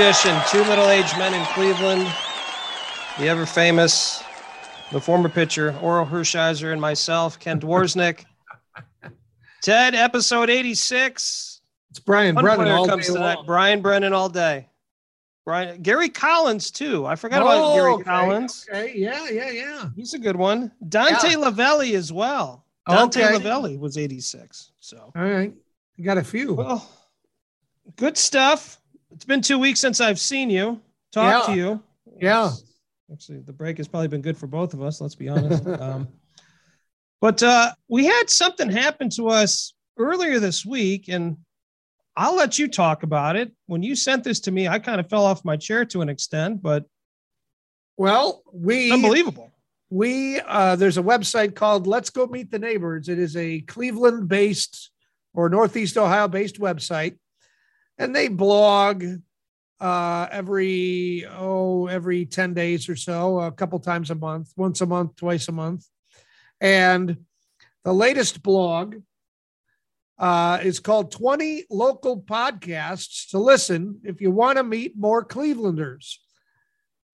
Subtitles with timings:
[0.00, 2.10] edition, two middle-aged men in Cleveland,
[3.18, 4.22] the ever famous,
[4.92, 8.24] the former pitcher Orel Hershiser and myself, Ken Dworsnik.
[9.62, 11.60] Ted, episode 86.
[11.90, 13.34] It's Brian One Brennan all comes day tonight.
[13.34, 13.46] long.
[13.46, 14.70] Brian Brennan all day.
[15.44, 17.04] Brian Gary Collins too.
[17.04, 18.66] I forgot about Oh, Gary okay, Collins.
[18.70, 19.88] Okay, yeah, yeah, yeah.
[19.96, 20.72] He's a good one.
[20.88, 21.36] Dante Yeah.
[21.36, 22.64] Lavelli as well.
[22.88, 23.34] Dante Okay.
[23.36, 24.72] Lavelli was 86.
[24.80, 25.52] So All right,
[25.96, 26.54] you got a few.
[26.54, 26.88] well,
[27.96, 28.79] good stuff.
[29.12, 30.80] It's been two weeks since I've seen you,
[31.12, 31.54] talked Yeah.
[31.54, 31.82] to you.
[32.20, 32.52] Yeah.
[33.12, 35.00] Actually, the break has probably been good for both of us.
[35.00, 35.66] Let's be honest.
[35.80, 36.08] um,
[37.20, 41.36] but uh, we had something happen to us earlier this week, and
[42.16, 43.52] I'll let you talk about it.
[43.66, 46.08] When you sent this to me, I kind of fell off my chair to an
[46.08, 46.84] extent, but
[47.96, 49.50] Well, we unbelievable.
[49.90, 53.08] we uh, there's a website called Let's Go Meet the Neighbors.
[53.08, 54.90] It is a Cleveland-based
[55.34, 57.16] or Northeast Ohio-based website,
[58.00, 59.04] and they blog
[59.78, 64.86] uh, every oh every ten days or so, a couple times a month, once a
[64.86, 65.86] month, twice a month,
[66.60, 67.18] and
[67.84, 68.96] the latest blog
[70.18, 76.16] uh, is called 20 Local Podcasts to Listen If You Want to Meet More Clevelanders.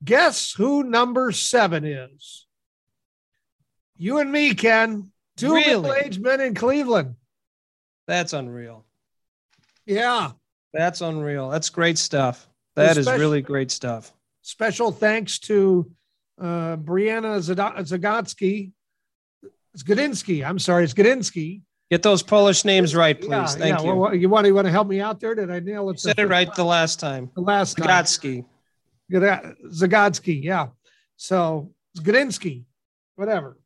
[0.02, 2.46] Guess who number seven is?
[3.96, 5.12] You and me, Ken.
[5.36, 5.82] Two Really?
[5.82, 7.14] middle-aged men in Cleveland.
[8.08, 8.84] That's unreal.
[9.84, 10.32] Yeah.
[10.77, 11.48] That's unreal.
[11.48, 12.46] That's great stuff.
[12.74, 14.12] That is Especially- really great stuff.
[14.42, 15.91] Special thanks to
[16.41, 18.72] uh, Brianna Zagatsky.
[19.77, 20.47] Zgodinsky.
[20.47, 21.62] I'm sorry, Zgodinsky.
[21.91, 23.30] Get those Polish names right, please.
[23.30, 23.84] Yeah, Thank yeah.
[23.84, 23.94] you.
[23.94, 25.34] Well, you want to want to help me out there?
[25.34, 25.94] Did I nail it?
[25.94, 27.30] you said it right the last time.
[27.34, 27.88] The last time.
[27.88, 28.44] Gotsky.
[29.10, 30.69] Zga- yeah.
[31.16, 32.64] So Zgodinsky,
[33.14, 33.56] whatever.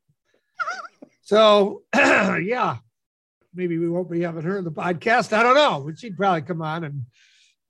[1.21, 2.77] So yeah,
[3.53, 5.33] maybe we won't be having her in the podcast.
[5.33, 7.05] I don't know, but she'd probably come on and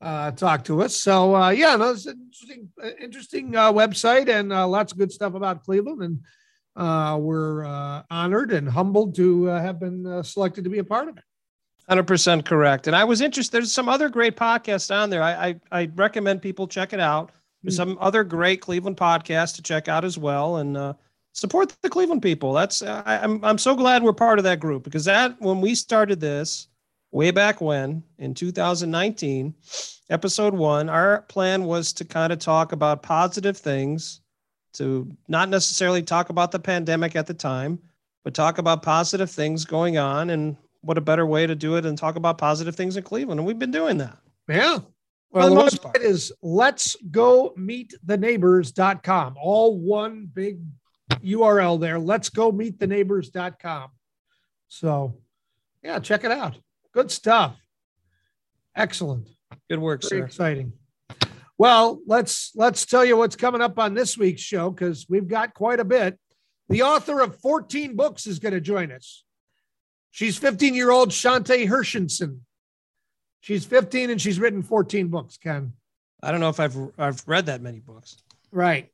[0.02, 0.96] uh, talk to us.
[0.96, 2.69] So uh, yeah, no, it's an interesting,
[3.00, 6.02] interesting uh, website and uh, lots of good stuff about Cleveland.
[6.02, 6.20] And
[6.75, 10.84] uh, we're uh, honored and humbled to uh, have been uh, selected to be a
[10.84, 11.24] part of it.
[11.90, 12.88] Hundred percent correct.
[12.88, 13.52] And I was interested.
[13.52, 15.22] There's some other great podcasts on there.
[15.22, 17.31] I I, I recommend people check it out.
[17.64, 20.94] There's some other great Cleveland podcasts to check out as well, and uh,
[21.34, 22.53] support the Cleveland people.
[22.53, 25.75] That's I, I'm I'm so glad we're part of that group because that when we
[25.75, 26.68] started this
[27.12, 29.53] way back when in 2019,
[30.09, 34.22] episode one, our plan was to kind of talk about positive things,
[34.74, 37.80] to not necessarily talk about the pandemic at the time,
[38.24, 41.86] but talk about positive things going on and what a better way to do it
[41.86, 43.40] and talk about positive things in Cleveland.
[43.40, 44.18] And we've been doing that.
[44.47, 44.80] Yeah.
[45.31, 45.96] Well, the the most part.
[45.96, 49.36] website is let's go meet the neighbors.com.
[49.41, 50.59] All one big
[51.19, 51.99] URL there.
[51.99, 53.89] Let's go meet the neighbors.com.
[54.67, 55.17] So,
[55.83, 56.57] yeah, check it out.
[56.94, 57.57] Good stuff.
[58.75, 59.29] Excellent.
[59.69, 60.25] Good work, Very sir.
[60.25, 60.73] exciting.
[61.57, 65.53] Well, let's let's tell you what's coming up on this week's show because we've got
[65.53, 66.17] quite a bit.
[66.69, 69.23] The author of 14 books is going to join us.
[70.09, 72.39] She's 15 year old Shantae Hershenson.
[73.41, 75.73] She's 15 and she's written 14 books, Ken.
[76.23, 78.17] I don't know if I've I've read that many books.
[78.51, 78.89] Right.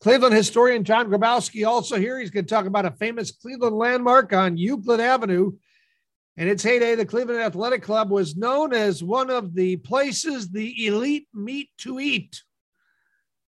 [0.00, 2.18] Cleveland historian John Grabowski also here.
[2.18, 5.52] He's going to talk about a famous Cleveland landmark on Euclid Avenue.
[6.38, 10.86] In its heyday, the Cleveland Athletic Club was known as one of the places the
[10.86, 12.42] elite meet to eat.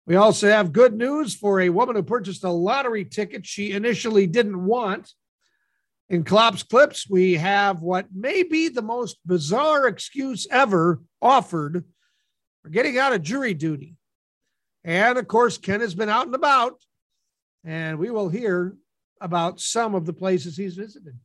[0.05, 4.27] We also have good news for a woman who purchased a lottery ticket she initially
[4.27, 5.11] didn't want.
[6.11, 11.85] In Klopp's Clips, we have what may be the most bizarre excuse ever offered
[12.63, 13.97] for getting out of jury duty.
[14.85, 16.83] And of course, Ken has been out and about,
[17.65, 18.77] and we will hear
[19.21, 21.17] about some of the places he's visited.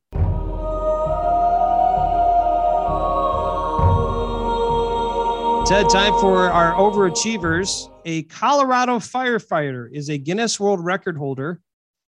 [5.68, 7.92] Ted, time for our overachievers.
[8.06, 11.60] A Colorado firefighter is a Guinness World Record holder.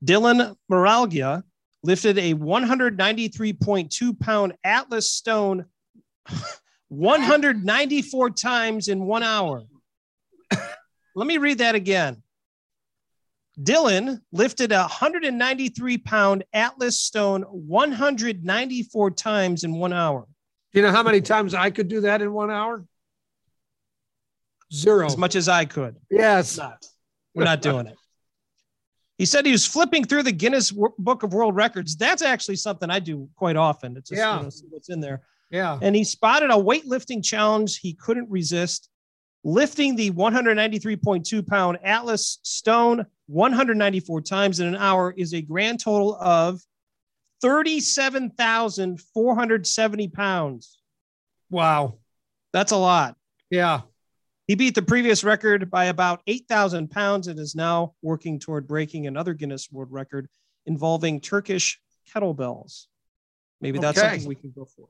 [0.04, 1.42] Dylan Moralgia
[1.82, 5.66] lifted a 193.2 pound Atlas stone
[6.90, 9.64] 194 times in one hour.
[11.16, 12.22] Let me read that again.
[13.60, 20.28] Dylan lifted a 193 pound Atlas stone 194 times in one hour.
[20.74, 22.86] Do you know how many times I could do that in one hour?
[24.74, 25.06] Zero.
[25.06, 25.96] As much as I could.
[26.12, 26.58] yes.
[26.58, 26.86] not.
[27.34, 27.96] We're not doing it.
[29.18, 31.96] He said he was flipping through the Guinness Book of World Records.
[31.96, 33.96] That's actually something I do quite often.
[33.96, 34.38] It's just Yeah.
[34.38, 35.22] you know, see what's in there.
[35.50, 35.80] Yeah.
[35.82, 38.90] And he spotted a weightlifting challenge he couldn't resist,
[39.46, 46.18] lifting the 193.2 pound Atlas stone 194 times in an hour is a grand total
[46.20, 46.60] of
[47.42, 50.80] 37,470 pounds.
[51.50, 52.00] Wow.
[52.54, 53.16] That's a lot.
[53.52, 53.82] Yeah.
[54.48, 59.06] He beat the previous record by about 8,000 pounds and is now working toward breaking
[59.08, 60.28] another Guinness World Record
[60.66, 61.80] involving Turkish
[62.12, 62.88] kettlebells.
[63.62, 64.10] Maybe that's Okay.
[64.10, 64.88] something we can go for.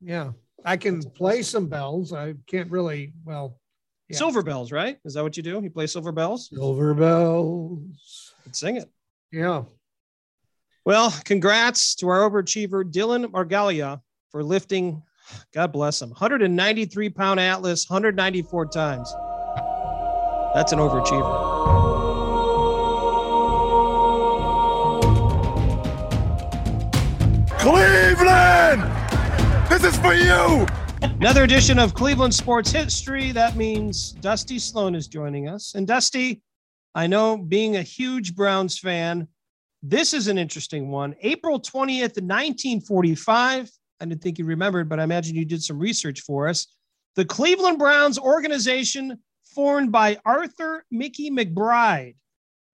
[0.00, 0.32] Yeah.
[0.64, 2.12] I can play some bells.
[2.12, 3.60] I can't really, well,
[4.08, 4.16] Yeah.
[4.16, 4.98] Silver bells, right?
[5.04, 5.60] Is that what you do?
[5.62, 6.48] You play silver bells?
[6.48, 8.32] silver bells.
[8.46, 8.90] Let's sing it.
[9.30, 9.64] Yeah.
[10.86, 14.00] Well, congrats to our overachiever Dylan Margalia
[14.30, 15.02] for lifting,
[15.52, 19.14] God bless him, 193 pound Atlas 194 times.
[20.54, 21.58] That's an overachiever.
[27.58, 28.82] Cleveland!
[29.68, 30.66] This is for you!
[31.02, 33.30] Another edition of Cleveland Sports History.
[33.32, 35.74] That means Dusty Sloan is joining us.
[35.74, 36.42] And Dusty,
[36.94, 39.28] I know being a huge Browns fan,
[39.82, 41.14] this is an interesting one.
[41.20, 43.70] April 20th, 1945.
[44.00, 46.66] I didn't think you remembered, but I imagine you did some research for us.
[47.14, 49.18] The Cleveland Browns organization
[49.54, 52.16] formed by Arthur Mickey McBride.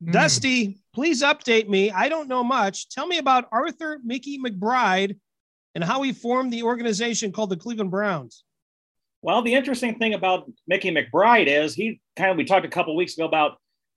[0.03, 0.11] Hmm.
[0.11, 1.91] Dusty, please update me.
[1.91, 2.89] I don't know much.
[2.89, 5.17] Tell me about Arthur Mickey McBride
[5.75, 8.45] and how he formed the organization called the Cleveland Browns.
[9.23, 12.95] Well, the interesting thing about Mickey McBride is he kind of, we talked a couple
[12.95, 13.53] weeks ago about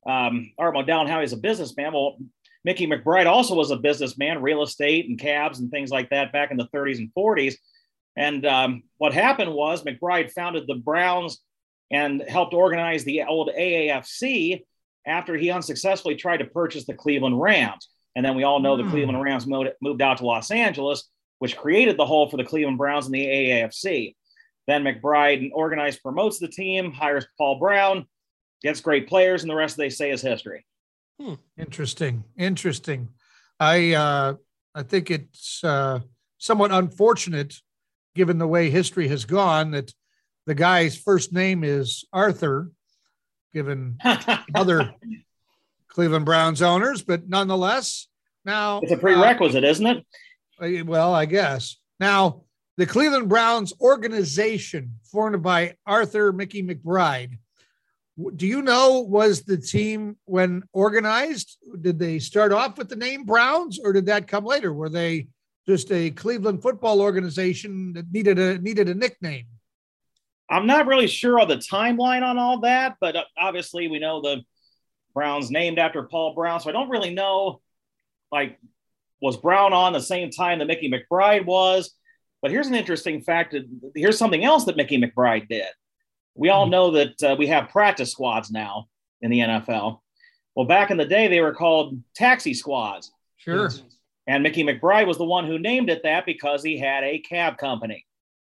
[0.08, 1.92] um, Art Modell and how he's a businessman.
[1.94, 2.18] Well,
[2.64, 6.52] Mickey McBride also was a businessman, real estate and cabs and things like that back
[6.52, 7.56] in the 30s and 40s.
[8.16, 11.40] And um, what happened was McBride founded the Browns
[11.92, 14.64] and helped organize the old AAFC
[15.06, 17.90] after he unsuccessfully tried to purchase the Cleveland Rams.
[18.16, 18.86] And then we all know Hmm.
[18.86, 21.10] the Cleveland Rams moved, moved out to Los Angeles,
[21.40, 24.16] which created the hole for the Cleveland Browns in the AAFC.
[24.68, 28.06] Then McBride organized, promotes the team, hires Paul Brown,
[28.62, 30.66] gets great players, and the rest they say is history.
[31.58, 32.24] Interesting.
[32.38, 33.10] Interesting.
[33.60, 34.34] I uh
[34.76, 36.02] I think it's uh
[36.38, 37.56] somewhat unfortunate
[38.14, 39.94] given the way history has gone that
[40.46, 42.72] the guy's first name is Arthur,
[43.54, 43.98] given
[44.56, 44.94] other
[45.88, 48.08] Cleveland Browns owners, but nonetheless,
[48.46, 50.06] now it's a prerequisite, isn't it?
[50.62, 51.78] Uh, well, I guess.
[52.00, 52.44] Now,
[52.78, 57.38] the Cleveland Browns organization formed by Arthur Mickey McBride.
[58.36, 61.58] Do you know was the team when organized?
[61.82, 64.74] Did they start off with the name Browns, or did that come later?
[64.74, 65.28] Were they
[65.68, 69.46] just a Cleveland football organization that needed a needed a nickname?
[70.50, 74.22] I'm not really sure of the timeline on all that, but uh, obviously we know
[74.22, 74.44] the
[75.14, 76.60] Browns named after Paul Brown.
[76.60, 77.60] So I don't really know,
[78.32, 78.60] like,
[79.22, 81.94] was Brown on the same time that Mickey McBride was?
[82.42, 83.56] But here's an interesting fact.
[83.96, 85.68] Here's something else that Mickey McBride did.
[86.36, 88.88] We all know that uh, we have practice squads now
[89.22, 90.00] in the NFL.
[90.56, 93.12] Well, back in the day, they were called taxi squads.
[93.38, 93.72] Sure.
[94.28, 97.58] And Mickey McBride was the one who named it that because he had a cab
[97.58, 98.06] company.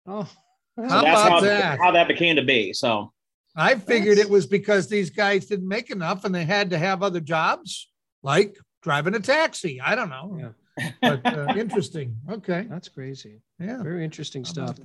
[0.05, 0.27] Oh,
[0.75, 1.79] So How that's about how, that?
[1.79, 2.73] how that became to be.
[2.73, 3.11] So
[3.55, 7.03] I figured it was because these guys didn't make enough and they had to have
[7.03, 7.89] other jobs,
[8.23, 9.79] like driving a taxi.
[9.81, 10.53] I don't know.
[10.77, 10.91] Yeah.
[11.01, 12.15] But uh, interesting.
[12.29, 12.65] Okay.
[12.69, 13.41] that's crazy.
[13.59, 13.81] Yeah.
[13.83, 14.77] Very interesting How stuff.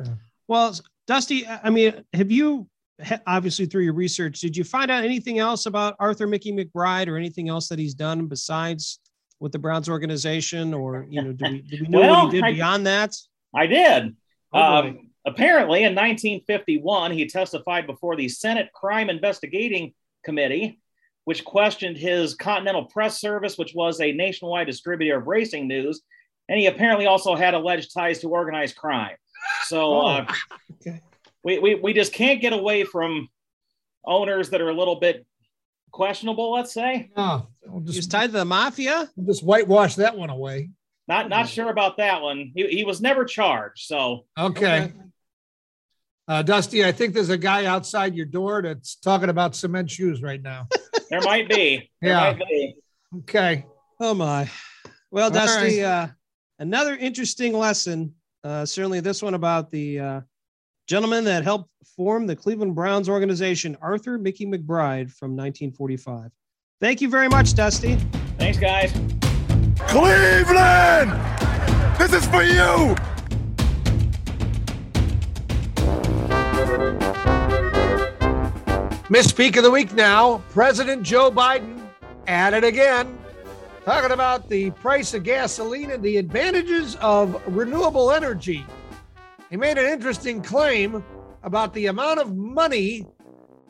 [0.48, 0.74] Well,
[1.06, 2.68] Dusty, I mean, have you
[3.26, 7.16] obviously through your research, did you find out anything else about Arthur Mickey McBride or
[7.16, 9.00] anything else that he's done besides
[9.40, 10.72] with the Browns organization?
[10.72, 13.14] Or, you know, do we, do we know Well, what he did I- beyond that?
[13.54, 14.16] I did.
[14.52, 19.92] Oh, um, apparently, in 1951, he testified before the Senate Crime Investigating
[20.24, 20.80] Committee,
[21.26, 26.02] which questioned his Continental Press Service, which was a nationwide distributor of racing news.
[26.48, 29.16] And he apparently also had alleged ties to organized crime.
[29.64, 30.26] So uh,
[30.74, 31.00] okay.
[31.42, 33.28] we, we, we just can't get away from
[34.04, 35.26] owners that are a little bit
[35.90, 37.10] questionable, let's say.
[37.16, 39.10] No, we'll He was just, tied to the mafia?
[39.16, 40.70] we'll just whitewash that one away.
[41.08, 42.52] Not not sure about that one.
[42.54, 43.86] He, he was never charged.
[43.86, 44.92] So Okay.
[46.28, 50.22] Uh, Dusty, I think there's a guy outside your door that's talking about cement shoes
[50.22, 50.68] right now.
[51.10, 51.90] there might be.
[52.00, 52.32] There Yeah.
[52.32, 52.74] might be.
[53.20, 53.64] Okay.
[54.00, 54.50] Oh my.
[55.10, 56.08] Well, All Dusty, uh,
[56.58, 58.14] another interesting lesson.
[58.44, 60.20] Uh, certainly this one about the uh,
[60.86, 66.30] gentleman that helped form the Cleveland Browns organization, Arthur Mickey McBride from 1945.
[66.80, 67.96] Thank you very much, Dusty.
[68.38, 68.92] Thanks, guys.
[69.88, 71.12] Cleveland!
[71.98, 72.94] This is for you!
[79.08, 80.42] Misspeak of the Week now.
[80.50, 81.80] President Joe Biden
[82.26, 83.16] at it again,
[83.84, 88.66] talking about the price of gasoline and the advantages of renewable energy.
[89.48, 91.04] He made an interesting claim
[91.44, 93.06] about the amount of money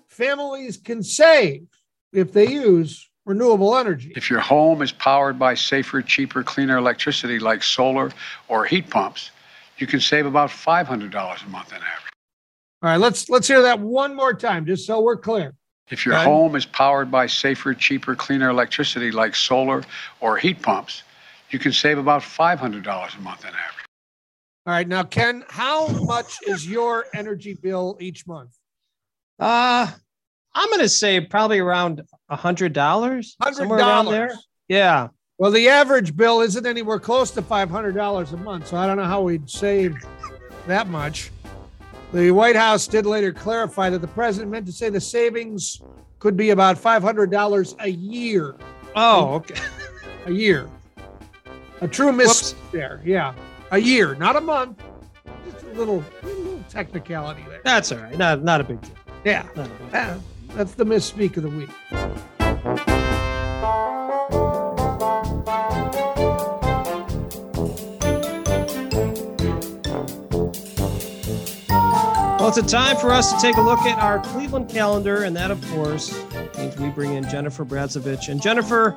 [0.09, 1.67] families can save
[2.15, 4.15] if they use renewable energy.
[4.17, 8.11] If your home is powered by safer, cheaper, cleaner electricity like solar
[8.49, 9.33] or heat pumps,
[9.77, 12.06] you can save about $500 a month on average.
[12.83, 15.55] All right, let's let's hear that one more time, just so we're clear.
[15.89, 16.25] If your Okay.
[16.25, 19.83] home is powered by safer, cheaper, cleaner electricity like solar
[20.21, 21.03] or heat pumps,
[21.51, 23.85] you can save about $500 a month on average.
[24.67, 28.51] All right, now Ken, how much is your energy bill each month?
[29.39, 29.87] Uh,
[30.55, 34.27] I'm going to say probably around a hundred dollars, somewhere around there.
[34.27, 34.47] dollars.
[34.69, 35.09] Yeah.
[35.39, 38.87] Well, the average bill isn't anywhere close to five hundred dollars a month, so I
[38.87, 39.95] don't know how we'd save
[40.67, 41.31] that much.
[42.17, 45.83] The White House did later clarify that the president meant to say the savings
[46.19, 48.57] could be about five hundred dollars a year.
[48.95, 49.61] Oh, okay.
[50.25, 50.67] A year.
[51.83, 53.03] A true miss there.
[53.05, 53.35] Yeah.
[53.71, 54.83] A year, not a month.
[55.45, 57.61] Just a little, little technicality there.
[57.63, 58.17] That's all right.
[58.17, 58.91] Not not a big deal.
[59.23, 59.43] Yeah.
[59.55, 59.91] Big deal.
[59.93, 60.17] Ah,
[60.55, 61.69] That's the misspeak of the week.
[72.47, 75.35] Well, it's a time for us to take a look at our Cleveland calendar, and
[75.35, 76.17] that, of course,
[76.57, 78.29] means we bring in Jennifer Brazovich.
[78.29, 78.97] And Jennifer,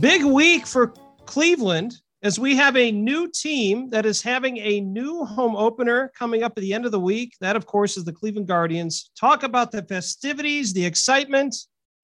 [0.00, 0.94] big week for
[1.26, 6.44] Cleveland as we have a new team that is having a new home opener coming
[6.44, 7.34] up at the end of the week.
[7.42, 9.10] That, of course, is the Cleveland Guardians.
[9.20, 11.54] Talk about the festivities, the excitement,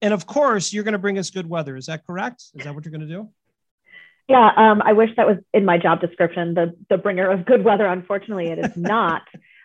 [0.03, 1.77] and of course, you're going to bring us good weather.
[1.77, 2.43] Is that correct?
[2.53, 3.27] Is that what you're going to do?
[4.27, 7.63] Yeah, um, I wish that was in my job description, the the bringer of good
[7.63, 7.87] weather.
[7.87, 9.23] Unfortunately, it is not.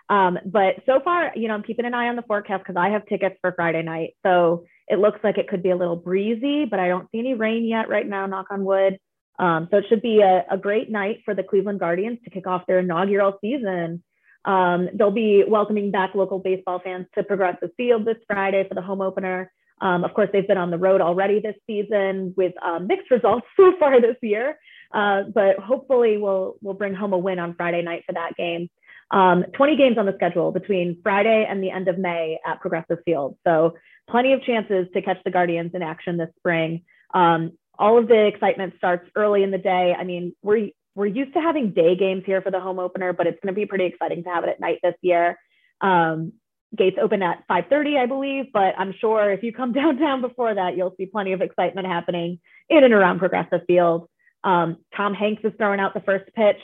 [0.08, 2.90] Um, but so far, you know, I'm keeping an eye on the forecast because I
[2.90, 4.16] have tickets for Friday night.
[4.22, 7.34] So it looks like it could be a little breezy, but I don't see any
[7.34, 8.98] rain yet right now, knock on wood.
[9.38, 12.46] Um, so it should be a, a great night for the Cleveland Guardians to kick
[12.46, 14.02] off their inaugural season.
[14.44, 18.82] Um, they'll be welcoming back local baseball fans to Progressive Field this Friday for the
[18.82, 19.50] home opener.
[19.80, 23.46] Um, of course, they've been on the road already this season with uh, mixed results
[23.56, 24.58] so far this year,
[24.92, 28.68] uh, but hopefully we'll we'll bring home a win on Friday night for that game.
[29.10, 32.98] Um, 20 games on the schedule between Friday and the end of May at Progressive
[33.04, 33.74] Field, so
[34.08, 36.82] plenty of chances to catch the Guardians in action this spring.
[37.12, 39.94] Um, all of the excitement starts early in the day.
[39.98, 43.26] I mean, we're we're used to having day games here for the home opener, but
[43.26, 45.36] it's going to be pretty exciting to have it at night this year.
[45.80, 46.34] Um,
[46.76, 50.76] gates open at 5:30, I believe, but I'm sure if you come downtown before that,
[50.76, 54.08] you'll see plenty of excitement happening in and around Progressive Field.
[54.42, 56.60] Um, Tom Hanks is throwing out the first pitch.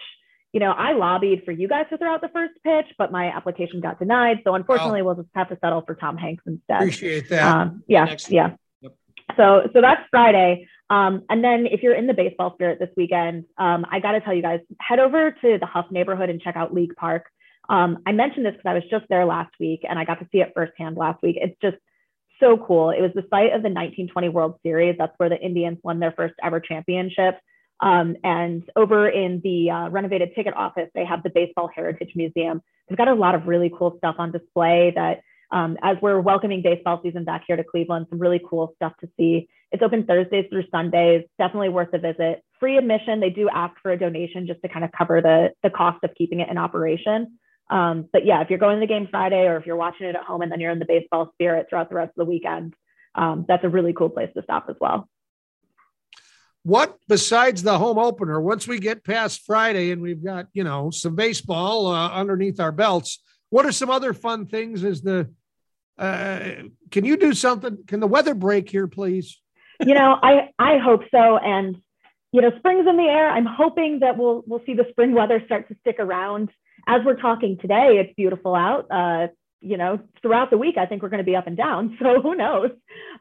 [0.53, 3.27] You know, I lobbied for you guys to throw out the first pitch, but my
[3.29, 4.41] application got denied.
[4.45, 6.79] So unfortunately, we'll just have to settle for Tom Hanks instead.
[6.79, 7.43] Appreciate that.
[7.43, 8.31] Um, yeah, Next.
[8.31, 8.55] yeah.
[8.81, 8.97] Yep.
[9.37, 10.67] So, so that's Friday.
[10.91, 14.21] Um, and then if you're in the baseball spirit this weekend, um, I got to
[14.21, 17.27] tell you guys, head over to the Hough neighborhood and check out League Park.
[17.69, 20.27] Um, I mentioned this because I was just there last week and I got to
[20.33, 21.37] see it firsthand last week.
[21.41, 21.77] It's just
[22.41, 22.91] so cool.
[22.91, 24.97] It was the site of the 1920 World Series.
[24.99, 27.39] That's where the Indians won their first ever championship.
[27.83, 32.63] Um, and over in the uh, renovated ticket office, they have the Baseball Heritage Museum.
[32.89, 35.21] They've got a lot of really cool stuff on display that,
[35.51, 39.09] um, as we're welcoming baseball season back here to Cleveland, some really cool stuff to
[39.17, 39.49] see.
[39.73, 41.25] It's open Thursdays through Sundays.
[41.39, 42.45] Definitely worth a visit.
[42.59, 43.21] Free admission.
[43.21, 46.11] They do ask for a donation just to kind of cover the, the cost of
[46.17, 47.39] keeping it in operation.
[47.71, 50.17] Um, but yeah, if you're going to the game Friday or if you're watching it
[50.17, 52.75] at home and then you're in the baseball spirit throughout the rest of the weekend,
[53.15, 55.09] um, that's a really cool place to stop as well.
[56.63, 60.91] What besides the home opener once we get past friday and we've got you know
[60.91, 65.29] some baseball uh, underneath our belts what are some other fun things is the
[65.99, 66.41] uh,
[66.91, 69.41] can you do something can the weather break here please
[69.87, 71.39] you know, I I hope so.
[71.39, 71.81] And
[72.33, 73.31] you know, spring's in the air.
[73.31, 76.51] I'm hoping that we'll we'll see the spring weather start to stick around.
[76.87, 78.87] As we're talking today, it's beautiful out.
[78.91, 79.29] Uh,
[79.61, 81.97] you know, throughout the week, I think we're going to be up and down.
[82.03, 82.71] So who knows?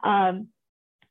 [0.04, 0.48] Um,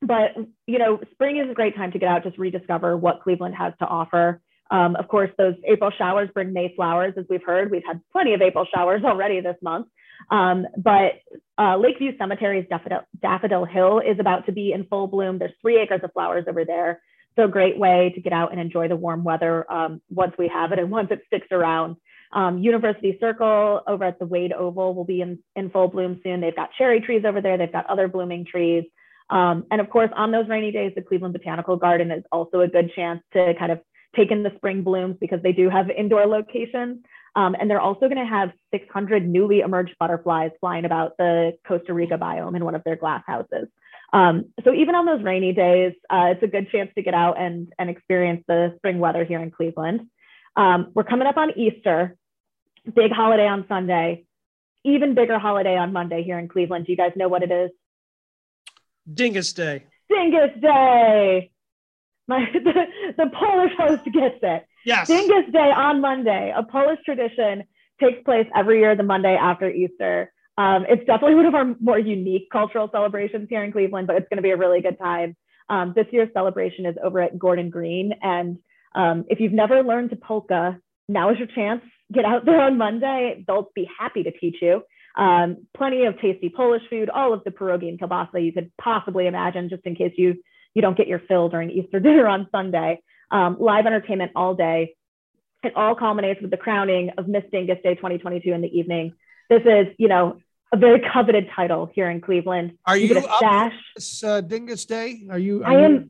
[0.01, 0.35] but
[0.67, 3.73] you know, spring is a great time to get out, just rediscover what Cleveland has
[3.79, 4.41] to offer.
[4.71, 7.71] Um, of course, those April showers bring May flowers, as we've heard.
[7.71, 9.87] We've had plenty of April showers already this month.
[10.29, 11.13] Um, but
[11.57, 15.39] uh, Lakeview Cemetery's Daffodil, Daffodil Hill is about to be in full bloom.
[15.39, 17.01] There's three acres of flowers over there.
[17.35, 20.49] So a great way to get out and enjoy the warm weather um, once we
[20.49, 21.95] have it and once it sticks around.
[22.31, 26.41] Um, University Circle over at the Wade Oval will be in, in full bloom soon.
[26.41, 27.57] They've got cherry trees over there.
[27.57, 28.83] They've got other blooming trees.
[29.29, 32.67] Um, and of course, on those rainy days, the Cleveland Botanical Garden is also a
[32.67, 33.79] good chance to kind of
[34.15, 37.03] take in the spring blooms because they do have indoor locations.
[37.35, 41.93] Um, and they're also going to have 600 newly emerged butterflies flying about the Costa
[41.93, 43.67] Rica biome in one of their glass houses.
[44.11, 47.39] Um, so even on those rainy days, uh, it's a good chance to get out
[47.39, 50.01] and, and experience the spring weather here in Cleveland.
[50.55, 52.17] Um, we're coming up on Easter,
[52.83, 54.25] big holiday on Sunday,
[54.83, 56.87] even bigger holiday on Monday here in Cleveland.
[56.87, 57.69] Do you guys know what it is?
[59.13, 59.85] Dingus Day.
[60.09, 61.51] Dingus Day.
[62.27, 62.85] My, the,
[63.17, 64.65] the Polish host gets it.
[64.85, 65.07] Yes.
[65.07, 67.63] Dingus Day on Monday, a Polish tradition
[67.99, 70.31] takes place every year the Monday after Easter.
[70.57, 74.27] Um, it's definitely one of our more unique cultural celebrations here in Cleveland, but it's
[74.29, 75.35] going to be a really good time.
[75.69, 78.13] Um, this year's celebration is over at Gordon Green.
[78.21, 78.57] And
[78.95, 81.81] um, if you've never learned to polka, now is your chance.
[82.11, 83.43] Get out there on Monday.
[83.47, 84.81] They'll be happy to teach you.
[85.15, 89.27] Um, plenty of tasty Polish food, all of the pierogi and kielbasa you could possibly
[89.27, 90.35] imagine, just in case you
[90.73, 93.01] you don't get your fill during Easter dinner on Sunday.
[93.31, 94.95] Um, live entertainment all day.
[95.63, 99.13] It all culminates with the crowning of Miss Dingus Day 2022 in the evening.
[99.49, 100.39] This is, you know,
[100.71, 102.77] a very coveted title here in Cleveland.
[102.85, 103.73] Are you, you get a stash.
[103.95, 105.27] This, uh, Dingus Day?
[105.29, 105.63] Are you?
[105.63, 105.93] Are I am.
[105.93, 106.09] You...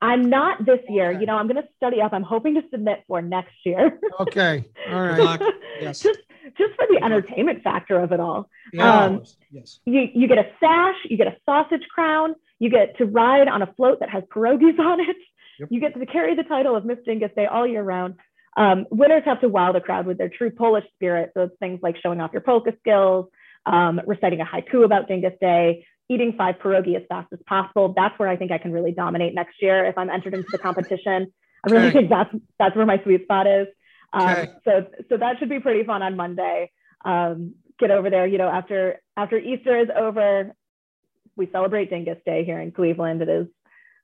[0.00, 1.10] I'm not this year.
[1.10, 1.20] Okay.
[1.20, 2.12] You know, I'm going to study up.
[2.12, 3.98] I'm hoping to submit for next year.
[4.20, 4.64] Okay.
[4.90, 5.20] All Good right.
[5.20, 5.40] luck.
[5.80, 6.00] Yes.
[6.00, 6.18] just
[6.56, 8.48] just for the entertainment factor of it all.
[8.72, 9.04] Yeah.
[9.04, 9.80] Um, yes.
[9.84, 13.62] You you get a sash, you get a sausage crown, you get to ride on
[13.62, 15.16] a float that has pierogies on it.
[15.60, 15.68] Yep.
[15.72, 18.14] You get to carry the title of Miss Dingus Day all year round.
[18.56, 21.32] Um, winners have to wow the crowd with their true Polish spirit.
[21.34, 23.26] So it's things like showing off your polka skills,
[23.66, 27.92] um, reciting a haiku about Dingus Day, eating five pierogi as fast as possible.
[27.96, 30.58] That's where I think I can really dominate next year if I'm entered into the
[30.58, 31.32] competition.
[31.64, 31.98] I really Okay.
[31.98, 33.66] think that's that's where my sweet spot is.
[34.12, 34.48] Um, Okay.
[34.64, 36.70] So so that should be pretty fun on Monday.
[37.04, 38.26] Um, get over there.
[38.26, 40.54] You know, after after Easter is over,
[41.36, 43.22] we celebrate Dingus Day here in Cleveland.
[43.22, 43.46] It is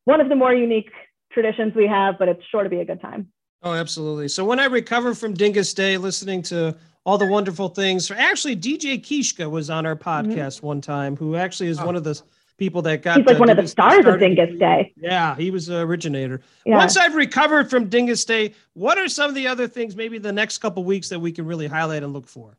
[0.05, 0.91] one of the more unique
[1.33, 3.29] traditions we have, but it's sure to be a good time.
[3.63, 4.29] Oh, absolutely.
[4.29, 9.03] So when I recover from Dingus Day, listening to all the wonderful things, actually DJ
[9.03, 11.87] Kishka was on our podcast one time, who actually is Oh.
[11.87, 12.21] one of the
[12.59, 13.19] people that got.
[13.19, 14.19] He's like uh, one of the stars of.
[14.19, 14.93] Dingus Day.
[14.97, 16.41] Yeah, he was the originator.
[16.65, 16.77] Yeah.
[16.77, 20.33] Once I've recovered from Dingus Day, what are some of the other things, maybe the
[20.33, 22.57] next couple weeks, that we can really highlight and look for?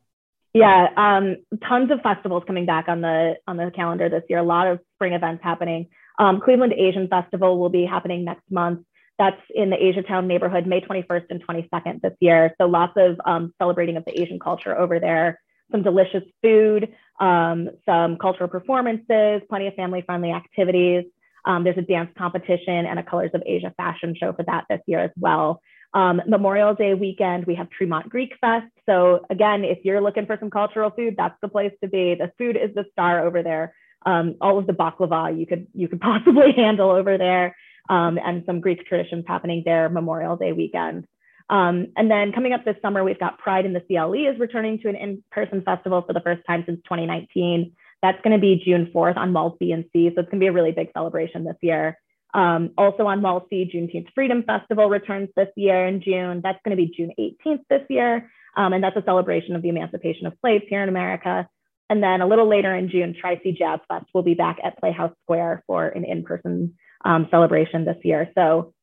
[0.52, 1.36] Yeah, um,
[1.68, 4.38] tons of festivals coming back on the on the calendar this year.
[4.38, 5.88] A lot of spring events happening.
[6.18, 8.80] Um, Cleveland Asian Festival will be happening next month.
[9.18, 12.54] That's in the Asiatown neighborhood, May 21st and 22nd this year.
[12.58, 15.40] So lots of um, celebrating of the Asian culture over there.
[15.72, 21.04] Some delicious food, um, some cultural performances, plenty of family-friendly activities.
[21.44, 24.80] Um, there's a dance competition and a Colors of Asia fashion show for that this
[24.86, 25.60] year as well.
[25.94, 28.66] Um, Memorial Day weekend, we have Tremont Greek Fest.
[28.84, 32.14] So again, if you're looking for some cultural food, that's the place to be.
[32.14, 33.74] The food is the star over there.
[34.04, 37.56] Um, all of the baklava you could you could possibly handle over there,
[37.88, 41.06] um, and some Greek traditions happening there Memorial Day weekend.
[41.48, 44.78] Um, and then coming up this summer, we've got Pride in the CLE is returning
[44.80, 47.72] to an in-person festival for the first time since 2019.
[48.02, 50.10] That's going to be June 4th on Malls B and C.
[50.14, 51.98] So it's going to be a really big celebration this year.
[52.34, 56.40] Um, also on Mall C, Juneteenth Freedom Festival returns this year in June.
[56.42, 58.30] That's going to be June 18th this year.
[58.56, 61.48] Um, and that's a celebration of the emancipation of slaves here in America.
[61.88, 65.14] And then a little later in June, Tri-C Jazz Fest will be back at Playhouse
[65.22, 68.30] Square for an in-person um, celebration this year.
[68.34, 68.74] So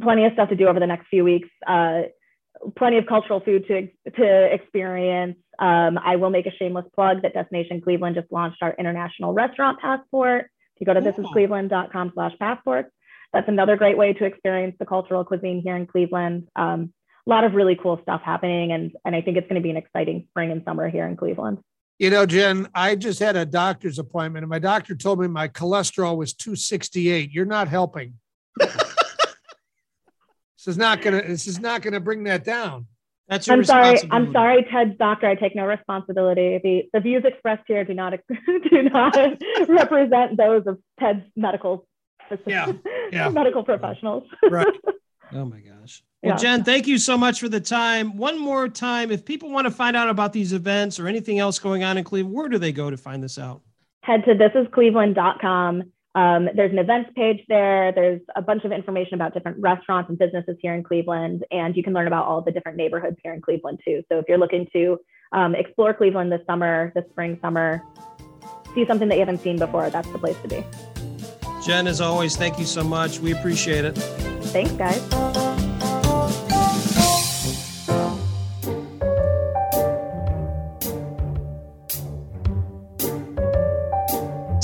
[0.00, 1.48] plenty of stuff to do over the next few weeks.
[1.66, 2.02] Uh,
[2.76, 5.36] plenty of cultural food to, to experience.
[5.58, 9.80] Um, I will make a shameless plug that Destination Cleveland just launched our international restaurant
[9.80, 10.50] passport.
[10.74, 11.24] If you go to Cool.
[11.24, 12.90] thisiscleveland.com slash passports,
[13.32, 16.48] that's another great way to experience the cultural cuisine here in Cleveland.
[16.56, 16.92] Um,
[17.26, 19.70] a lot of really cool stuff happening, and, and I think it's going to be
[19.70, 21.58] an exciting spring and summer here in Cleveland.
[21.98, 25.46] You know, Jen, I just had a doctor's appointment and my doctor told me my
[25.46, 27.30] cholesterol was 268.
[27.30, 28.14] You're not helping.
[30.64, 32.86] this is not gonna this is not gonna bring that down.
[33.28, 33.98] That's your I'm sorry.
[34.10, 35.26] I'm sorry, Ted's doctor.
[35.26, 36.60] I take no responsibility.
[36.62, 38.12] The, the views expressed here do not
[38.70, 39.16] do not
[39.68, 41.86] represent those of Ted's medical
[42.46, 42.72] Yeah,
[43.12, 43.28] yeah.
[43.30, 44.24] medical professionals.
[44.42, 44.66] Right.
[45.32, 46.02] Oh my gosh.
[46.22, 46.36] Well, Yeah.
[46.36, 48.16] Jen, thank you so much for the time.
[48.16, 51.58] One more time, if people want to find out about these events or anything else
[51.58, 53.62] going on in Cleveland, where do they go to find this out?
[54.02, 55.84] Head to thisiscleveland.com.
[56.14, 57.92] Um, there's an events page there.
[57.92, 61.82] There's a bunch of information about different restaurants and businesses here in Cleveland, and you
[61.82, 64.02] can learn about all the different neighborhoods here in Cleveland too.
[64.10, 64.98] So if you're looking to
[65.32, 67.82] um, explore Cleveland this summer, this spring, summer,
[68.74, 70.64] see something that you haven't seen before, that's the place to be.
[71.64, 73.18] Jen, as always, thank you so much.
[73.18, 73.92] We appreciate it.
[73.92, 75.43] Thanks, guys.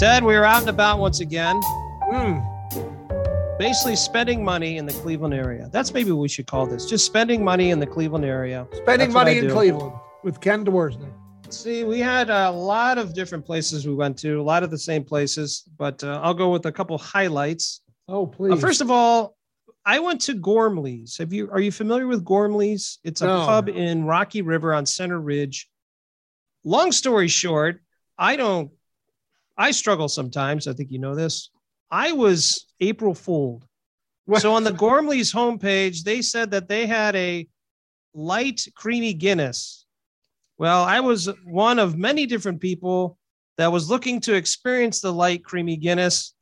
[0.00, 1.60] Ted, we are out and about once again,
[2.10, 5.68] Mm, basically spending money in the Cleveland area.
[5.70, 8.66] That's maybe what we should call this just spending money in the Cleveland area.
[8.72, 9.52] spending That's money in do.
[9.52, 9.92] Cleveland
[10.24, 11.12] with Ken Dworsney.
[11.50, 14.78] See, we had a lot of different places we went to, a lot of the
[14.78, 17.82] same places, but uh, I'll go with a couple highlights.
[18.08, 18.58] Oh, Uh, please.
[18.60, 19.36] first of all,
[19.84, 21.18] I went to Gormley's.
[21.18, 22.98] Have you are you familiar with Gormley's?
[23.04, 23.44] It's a No.
[23.44, 25.68] pub in Rocky River on Center Ridge.
[26.64, 27.82] Long story short,
[28.18, 28.70] I don't
[29.60, 30.66] I struggle sometimes.
[30.66, 31.50] I think you know this.
[31.90, 33.66] I was April fooled.
[34.24, 34.40] What?
[34.40, 37.46] So on the Gormley's homepage, they said that they had a
[38.14, 39.84] light creamy Guinness
[40.60, 43.16] Well, I was one of many different people
[43.56, 46.34] that was looking to experience the light creamy Guinness,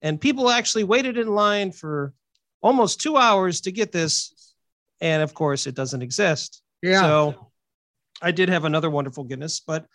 [0.00, 2.12] and people actually waited in line for
[2.62, 4.54] almost two hours to get this.
[5.00, 6.62] And of course, it doesn't exist.
[6.82, 7.00] Yeah.
[7.00, 7.50] So
[8.22, 9.86] I did have another wonderful Guinness, but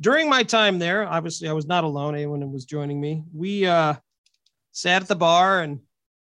[0.00, 2.14] during my time there, obviously I was not alone.
[2.14, 3.24] Anyone was joining me.
[3.32, 3.94] We uh,
[4.72, 5.80] sat at the bar and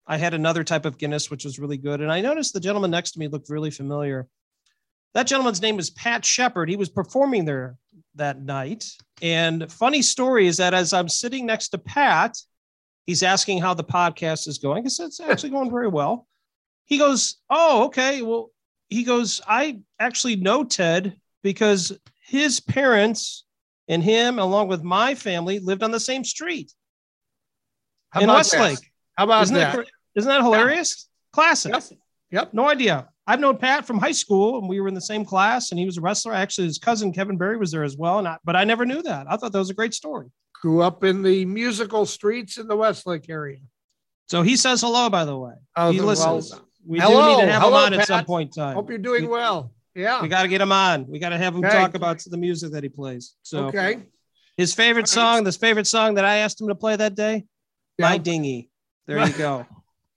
[0.06, 2.02] I had another type of Guinness, which was really good.
[2.02, 4.28] And I noticed the gentleman next to me looked really familiar.
[5.14, 6.70] That gentleman's name was Pat Shepard.
[6.70, 7.78] He was performing there
[8.16, 8.86] that night.
[9.22, 12.38] And funny story is that as I'm sitting next to Pat,
[13.06, 14.86] he's asking how the podcast is going.
[14.86, 16.28] I said, it's actually going very well.
[16.86, 18.22] He goes, Oh, okay.
[18.22, 18.52] Well,
[18.90, 23.46] he goes, I actually know Ted because his parents
[23.92, 26.72] and him, along with my family, lived on the same street
[28.10, 28.80] How in about Westlake.
[28.80, 28.86] that?
[29.18, 29.76] How about Isn't that?
[29.76, 31.08] that, isn't that hilarious?
[31.34, 31.72] Classic.
[31.74, 31.84] Yep.
[32.32, 32.54] Yep.
[32.54, 33.08] No idea.
[33.28, 35.86] I've known Pat from high school, and we were in the same class, and he
[35.86, 36.34] was a wrestler.
[36.34, 39.02] Actually, his cousin Kevin Berry was there as well, and I, but I never knew
[39.04, 39.28] that.
[39.30, 40.28] I thought that was a great story.
[40.62, 43.60] Grew up in the musical streets in the Westlake area.
[44.28, 45.54] So he says hello, by the way.
[45.76, 46.54] Oh, he well, listens.
[46.86, 47.36] we hello.
[47.36, 48.08] do need to have Hello, him on at Pat.
[48.08, 48.76] some point in time.
[48.76, 49.72] Hope you're doing We- well.
[49.96, 50.22] Yeah.
[50.22, 51.08] We got to get him on.
[51.08, 51.78] We got to have him Okay.
[51.78, 53.36] talk about the music that he plays.
[53.42, 54.04] So okay.
[54.58, 57.46] his favorite song, this favorite song that I asked him to play that day,
[58.00, 58.18] My Yeah.
[58.20, 58.70] Dinghy.
[59.08, 59.66] There you go.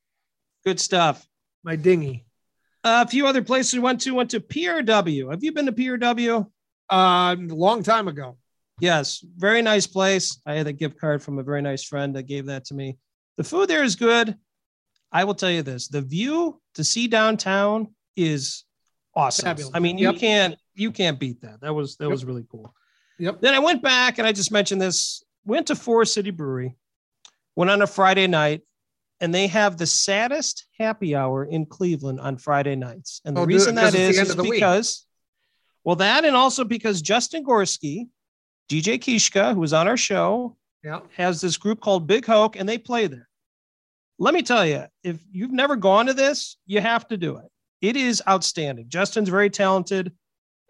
[0.64, 1.26] Good stuff.
[1.62, 2.24] My dinghy.
[2.82, 4.14] Uh, a few other places we went to.
[4.14, 5.30] Went to Pier W.
[5.30, 6.46] Have you been to Pier W?
[6.92, 8.36] Uh, a long time ago.
[8.80, 10.40] Yes, very nice place.
[10.46, 12.98] I had a gift card from a very nice friend that gave that to me.
[13.36, 14.36] The food there is good.
[15.12, 18.64] I will tell you this: the view to see downtown is
[19.16, 19.44] awesome.
[19.44, 19.70] Fabulous.
[19.74, 20.20] I mean, you Yep.
[20.20, 21.60] can't you can't beat that.
[21.60, 22.10] That was that Yep.
[22.10, 22.74] was really cool.
[23.18, 23.40] Yep.
[23.40, 25.22] Then I went back and I just mentioned this.
[25.44, 26.74] Went to Forest City Brewery.
[27.54, 28.62] Went on a Friday night,
[29.20, 33.20] and they have the saddest happy hour in Cleveland on Friday nights.
[33.24, 34.54] And the Oh, reason that is, is the week.
[34.54, 35.06] because,
[35.84, 38.08] well, that and also because Justin Gorski,
[38.68, 41.00] DJ Kishka, who was on our show, Yeah.
[41.16, 43.28] has this group called Big Hoke, and they play there.
[44.18, 47.46] Let me tell you, if you've never gone to this, you have to do it.
[47.84, 48.88] It is outstanding.
[48.88, 50.12] Justin's very talented.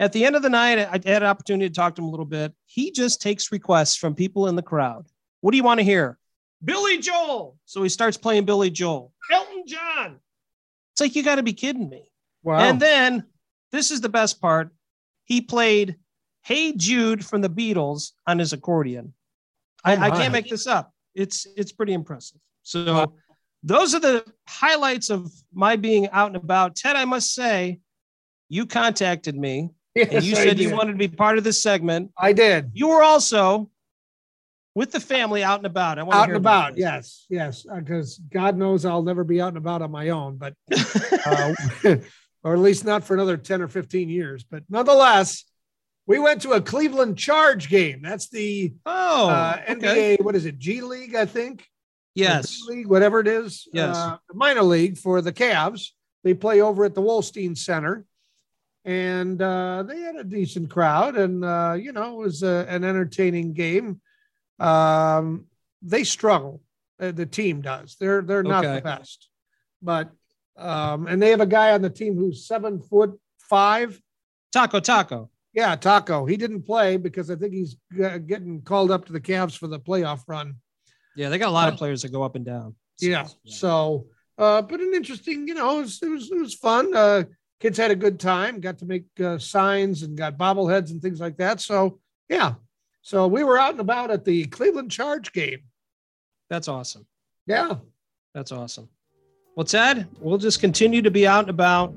[0.00, 2.10] At the end of the night, I had an opportunity to talk to him a
[2.10, 2.52] little bit.
[2.66, 5.06] He just takes requests from people in the crowd.
[5.40, 6.18] What do you want to hear?
[6.64, 7.56] Billy Joel.
[7.66, 9.12] So he starts playing Billy Joel.
[9.30, 10.18] Elton John.
[10.92, 12.10] It's like, you got to be kidding me.
[12.42, 12.58] Wow.
[12.58, 13.24] And then
[13.70, 14.70] this is the best part.
[15.24, 15.96] He played
[16.42, 19.14] Hey Jude from the Beatles on his accordion.
[19.84, 20.16] I, Oh, I my.
[20.16, 20.92] can't make this up.
[21.14, 22.40] It's it's pretty impressive.
[22.64, 23.12] So Wow.
[23.64, 26.76] Those are the highlights of my being out and about.
[26.76, 27.80] Ted, I must say,
[28.48, 32.12] you contacted me and you I said you wanted to be part of this segment.
[32.16, 32.70] I did.
[32.74, 33.70] You were also
[34.74, 35.98] with the family out and about.
[35.98, 36.78] I want to Out and about about.
[36.78, 37.24] Yes.
[37.30, 37.64] Yes.
[37.74, 40.54] Because God knows I'll never be out and about on my own, but,
[41.26, 41.54] uh,
[42.44, 44.44] or at least not for another 10 or 15 years.
[44.44, 45.44] But nonetheless,
[46.06, 48.02] we went to a Cleveland Charge game.
[48.02, 50.16] That's the oh, uh, okay.
[50.18, 50.58] NBA, what is it?
[50.58, 51.66] G League, I think.
[52.14, 52.60] Yes.
[52.68, 53.66] League, whatever it is.
[53.72, 53.96] Yes.
[53.96, 55.88] Uh, minor league for the Cavs.
[56.22, 58.04] They play over at the Wolstein Center.
[58.86, 62.84] And uh, they had a decent crowd, and uh, you know it was a, an
[62.84, 64.02] entertaining game.
[64.60, 65.46] Um,
[65.80, 66.60] they struggle.
[67.00, 67.96] Uh, the team does.
[67.98, 68.74] They're they're not Okay.
[68.74, 69.30] the best,
[69.80, 70.10] but
[70.58, 73.98] um, and they have a guy on the team who's seven foot five.
[74.54, 75.30] Tacko Tacko.
[75.54, 76.28] Yeah, Tacko.
[76.28, 79.80] He didn't play because I think he's getting called up to the Cavs for the
[79.80, 80.56] playoff run.
[81.16, 82.74] Yeah, they got a lot of players that go up and down.
[82.96, 83.26] So, Yeah.
[83.44, 84.06] So,
[84.38, 86.94] uh, but an interesting, you know, it was it was, it was fun.
[86.94, 87.24] Uh,
[87.60, 88.60] kids had a good time.
[88.60, 91.60] Got to make uh, signs and got bobbleheads and things like that.
[91.60, 92.54] So, yeah.
[93.02, 95.62] So we were out and about at the Cleveland Charge game.
[96.50, 97.06] That's awesome.
[97.46, 97.76] Yeah.
[98.34, 98.88] That's awesome.
[99.56, 101.94] Well, Ted, we'll just continue to be out and about.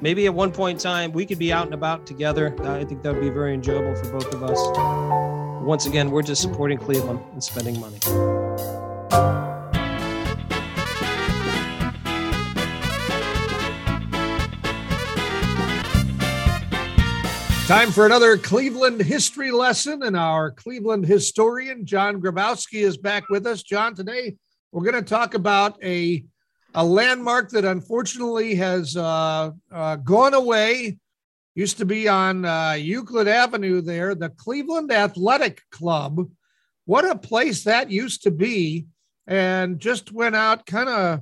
[0.00, 2.54] Maybe at one point in time, we could be out and about together.
[2.60, 4.58] Uh, I think that would be very enjoyable for both of us.
[5.62, 7.98] Once again, we're just supporting Cleveland and spending money.
[17.66, 23.46] Time for another Cleveland history lesson, and our Cleveland historian John Grabowski is back with
[23.46, 23.62] us.
[23.62, 24.36] John, today
[24.70, 26.24] we're going to talk about a
[26.74, 30.98] a landmark that unfortunately has uh, uh, gone away.
[31.54, 36.28] Used to be on uh, Euclid Avenue there, the Cleveland Athletic Club.
[36.84, 38.86] What a place that used to be,
[39.26, 41.20] and just went out kind of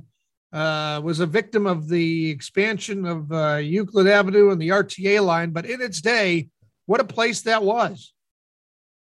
[0.53, 5.51] uh, was a victim of the expansion of uh, Euclid Avenue and the RTA line.
[5.51, 6.49] But in its day,
[6.87, 8.13] what a place that was.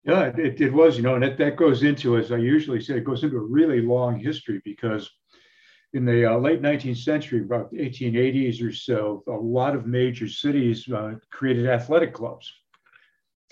[0.05, 2.97] Yeah, it, it was, you know, and that, that goes into, as I usually say,
[2.97, 5.09] it goes into a really long history because
[5.93, 10.27] in the uh, late 19th century, about the 1880s or so, a lot of major
[10.27, 12.51] cities uh, created athletic clubs.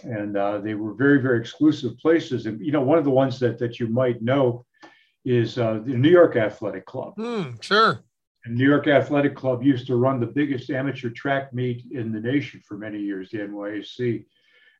[0.04, 2.48] and uh, they were very, very exclusive places.
[2.48, 4.66] And you know, one of the ones that that you might know
[5.26, 7.16] is uh, the New York Athletic Club.
[7.18, 8.04] Mm, sure.
[8.46, 12.20] And New York Athletic Club used to run the biggest amateur track meet in the
[12.20, 14.26] nation for many years, the NYAC.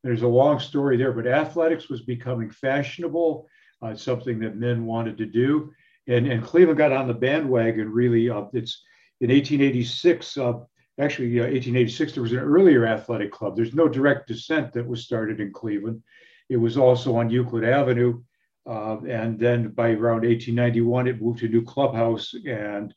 [0.04, 3.48] There's a long story there, but athletics was becoming fashionable,
[3.84, 5.72] uh, something that men wanted to do.
[6.08, 8.30] And, and Cleveland got on the bandwagon really.
[8.30, 8.84] Uh, it's
[9.20, 10.54] in 1886, uh,
[11.00, 13.56] actually, 1886, there was an earlier athletic club.
[13.56, 16.02] There's no direct descent that was started in Cleveland.
[16.50, 18.24] It was also on Euclid Avenue.
[18.66, 22.94] Uh, and then by around 1891, it moved to a new clubhouse and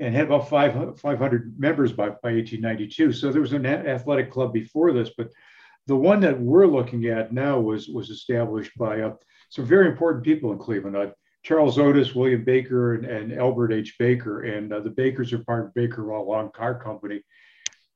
[0.00, 3.12] and had about 500, 500 members by, by 1892.
[3.12, 5.28] So there was an athletic club before this, but
[5.86, 9.12] the one that we're looking at now was, was established by uh,
[9.50, 10.96] some very important people in Cleveland.
[10.96, 11.10] Uh,
[11.44, 13.96] Charles Otis, William Baker, and, and Albert H.
[13.98, 14.42] Baker.
[14.42, 17.22] And uh, the Bakers are part of Baker Lawn Car Company.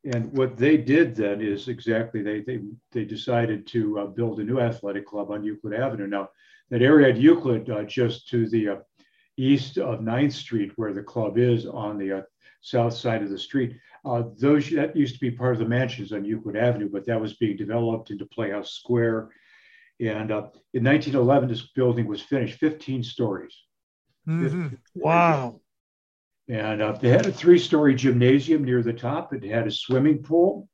[0.04, 2.60] And what they did then is exactly they they,
[2.92, 6.06] they decided to uh, build a new athletic club on Euclid Avenue.
[6.06, 6.28] Now,
[6.70, 8.76] that area at Euclid, uh, just to the uh,
[9.36, 12.22] east of 9th Street, where the club is on the uh,
[12.60, 13.76] south side of the street.
[14.04, 17.20] Uh, those that used to be part of the mansions on Euclid Avenue, but that
[17.20, 19.30] was being developed into Playhouse Square.
[20.00, 23.54] And uh, in 1911, this building was finished, 15 stories.
[24.28, 24.74] Mm-hmm.
[24.94, 25.60] Wow.
[26.48, 29.34] And uh, they had a three-story gymnasium near the top.
[29.34, 30.68] It had a swimming pool,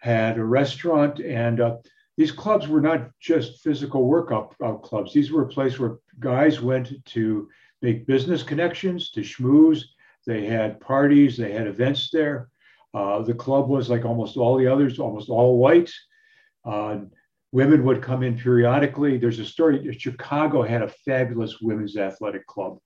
[0.00, 1.76] had a restaurant, and uh,
[2.16, 5.12] these clubs were not just physical workout uh, clubs.
[5.12, 7.48] These were a place where guys went to
[7.82, 9.84] make business connections, to schmooze.
[10.26, 12.48] They had parties, they had events there.
[12.94, 15.92] Uh, the club was like almost all the others, almost all white.
[16.64, 17.00] Uh,
[17.52, 19.18] women would come in periodically.
[19.18, 22.78] There's a story Chicago had a fabulous women's athletic club,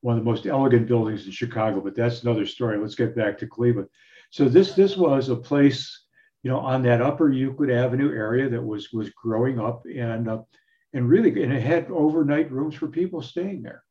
[0.00, 2.78] one of the most elegant buildings in Chicago, but that's another story.
[2.78, 3.88] Let's get back to Cleveland.
[4.30, 6.06] So this this was a place,
[6.42, 10.42] you know, on that upper Euclid Avenue area that was was growing up and uh,
[10.92, 13.82] and really and it had overnight rooms for people staying there.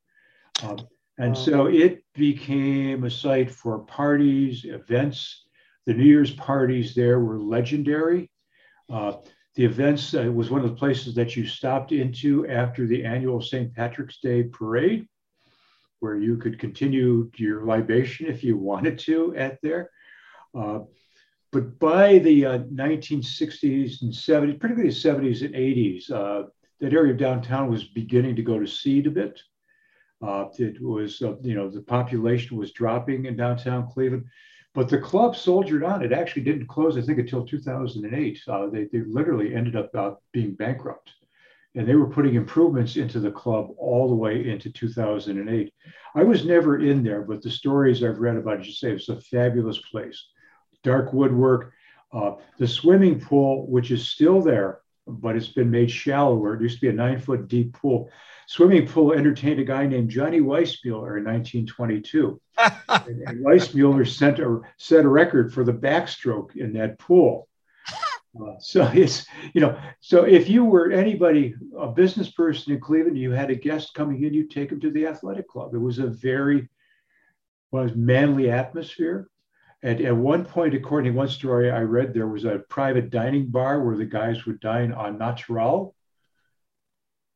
[0.63, 0.77] Um,
[1.17, 1.41] and wow.
[1.41, 5.45] so it became a site for parties, events.
[5.85, 8.29] The New Year's parties there were legendary.
[8.89, 9.13] Uh,
[9.55, 13.41] the events uh, was one of the places that you stopped into after the annual
[13.41, 13.73] St.
[13.73, 15.07] Patrick's Day parade,
[15.99, 19.89] where you could continue your libation if you wanted to at there.
[20.55, 20.81] Uh,
[21.51, 26.47] but by the uh, 1960s and 70s, particularly the 70s and 80s, uh,
[26.79, 29.39] that area of downtown was beginning to go to seed a bit.
[30.21, 34.25] Uh, it was, uh, you know, the population was dropping in downtown Cleveland,
[34.73, 36.03] but the club soldiered on.
[36.03, 38.41] It actually didn't close, I think, until 2008.
[38.47, 41.11] Uh, they, they literally ended up uh, being bankrupt.
[41.75, 45.71] And they were putting improvements into the club all the way into 2008.
[46.15, 49.09] I was never in there, but the stories I've read about it just say it's
[49.09, 50.27] a fabulous place.
[50.83, 51.73] Dark woodwork,
[52.13, 56.55] uh, the swimming pool, which is still there, but it's been made shallower.
[56.55, 58.09] It used to be a nine foot deep pool
[58.47, 62.41] swimming pool entertained a guy named Johnny Weissmuller in 1922.
[62.57, 67.47] and, and Weissmuller sent a, set a record for the backstroke in that pool.
[68.39, 73.17] Uh, so it's, you know, so if you were anybody, a business person in Cleveland,
[73.17, 75.73] you had a guest coming in, you take them to the athletic club.
[75.73, 76.69] It was a very,
[77.71, 79.27] was manly atmosphere.
[79.83, 83.47] And at one point, according to one story I read, there was a private dining
[83.47, 85.95] bar where the guys would dine on natural.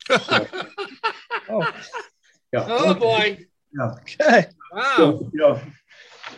[0.09, 0.47] So,
[1.49, 1.71] oh,
[2.53, 2.65] yeah.
[2.67, 3.45] oh boy.
[3.77, 3.91] Yeah.
[4.01, 4.47] Okay.
[4.73, 4.93] Wow.
[4.97, 5.61] So, you know,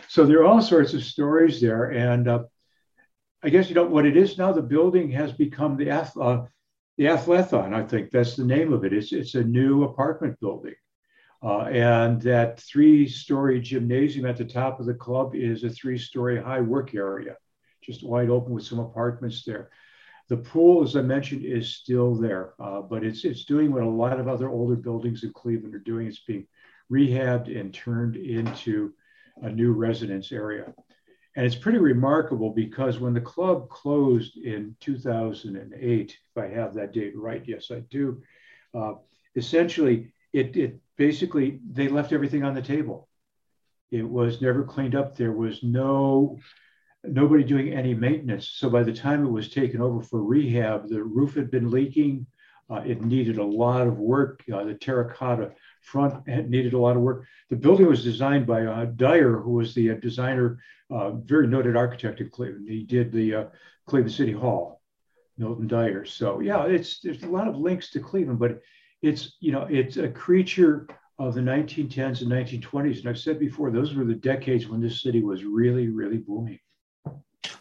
[0.08, 1.90] so there are all sorts of stories there.
[1.90, 2.44] And uh,
[3.42, 6.42] I guess, you know, what it is now, the building has become the, ath- uh,
[6.98, 8.92] the Athlethon, I think that's the name of it.
[8.92, 10.74] It's, it's a new apartment building.
[11.44, 15.98] Uh, and that three story gymnasium at the top of the club is a three
[15.98, 17.36] story high work area,
[17.82, 19.70] just wide open with some apartments there.
[20.30, 23.88] The pool, as I mentioned, is still there, uh, but it's it's doing what a
[23.88, 26.06] lot of other older buildings in Cleveland are doing.
[26.06, 26.46] It's being
[26.90, 28.94] rehabbed and turned into
[29.42, 30.72] a new residence area.
[31.36, 36.92] And it's pretty remarkable because when the club closed in 2008, if I have that
[36.92, 38.22] date right, yes, I do.
[38.72, 38.94] Uh,
[39.36, 43.08] essentially, it, it basically they left everything on the table.
[43.90, 45.16] It was never cleaned up.
[45.16, 46.38] There was no
[47.04, 48.48] nobody doing any maintenance.
[48.48, 52.26] So by the time it was taken over for rehab, the roof had been leaking.
[52.70, 54.42] Uh, it needed a lot of work.
[54.52, 55.52] Uh, the terracotta
[55.82, 57.26] front needed a lot of work.
[57.50, 60.58] The building was designed by uh, Dyer, who was the uh, designer,
[60.90, 62.66] uh, very noted architect in Cleveland.
[62.68, 63.44] He did the uh,
[63.86, 64.80] Cleveland City Hall,
[65.36, 66.06] Milton Dyer.
[66.06, 68.60] So yeah, it's there's a lot of links to Cleveland, but
[69.04, 70.86] it's you know it's a creature
[71.18, 73.00] of the 1910s and 1920s.
[73.00, 76.58] And I've said before, those were the decades when this city was really, really booming.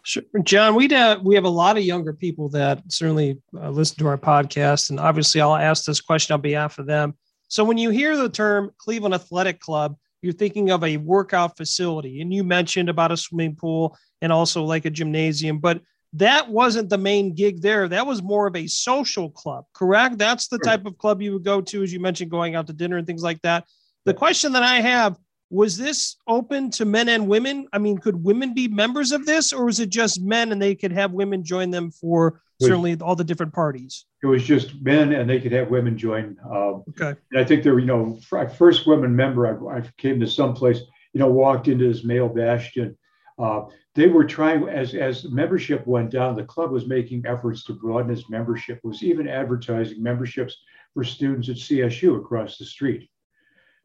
[0.01, 0.23] Sure.
[0.43, 4.07] John, we uh, we have a lot of younger people that certainly uh, listen to
[4.07, 7.15] our podcast, and obviously, I'll ask this question on behalf of them.
[7.47, 12.21] So, when you hear the term Cleveland Athletic Club, you're thinking of a workout facility,
[12.21, 15.81] and you mentioned about a swimming pool and also like a gymnasium, but
[16.13, 17.87] that wasn't the main gig there.
[17.87, 20.17] That was more of a social club, correct?
[20.17, 22.73] That's the type of club you would go to, as you mentioned, going out to
[22.73, 23.65] dinner and things like that.
[24.05, 25.17] The question that I have
[25.49, 27.67] was this open to men and women?
[27.73, 30.75] I mean, could women be members of this, or was it just men and they
[30.75, 34.05] could have women join them for certainly all the different parties?
[34.21, 36.37] It was just men, and they could have women join.
[36.45, 37.19] Um, okay.
[37.31, 38.19] And I think there were, you know,
[38.57, 39.69] first women member.
[39.71, 40.79] I, I came to some place,
[41.13, 42.97] you know, walked into this male bastion.
[43.39, 43.63] Uh,
[43.95, 46.35] they were trying as as membership went down.
[46.35, 48.79] The club was making efforts to broaden its membership.
[48.83, 50.57] Was even advertising memberships
[50.93, 53.09] for students at CSU across the street.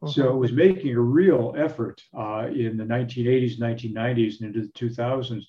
[0.07, 4.71] So it was making a real effort uh, in the 1980s, 1990s, and into the
[4.73, 5.43] 2000s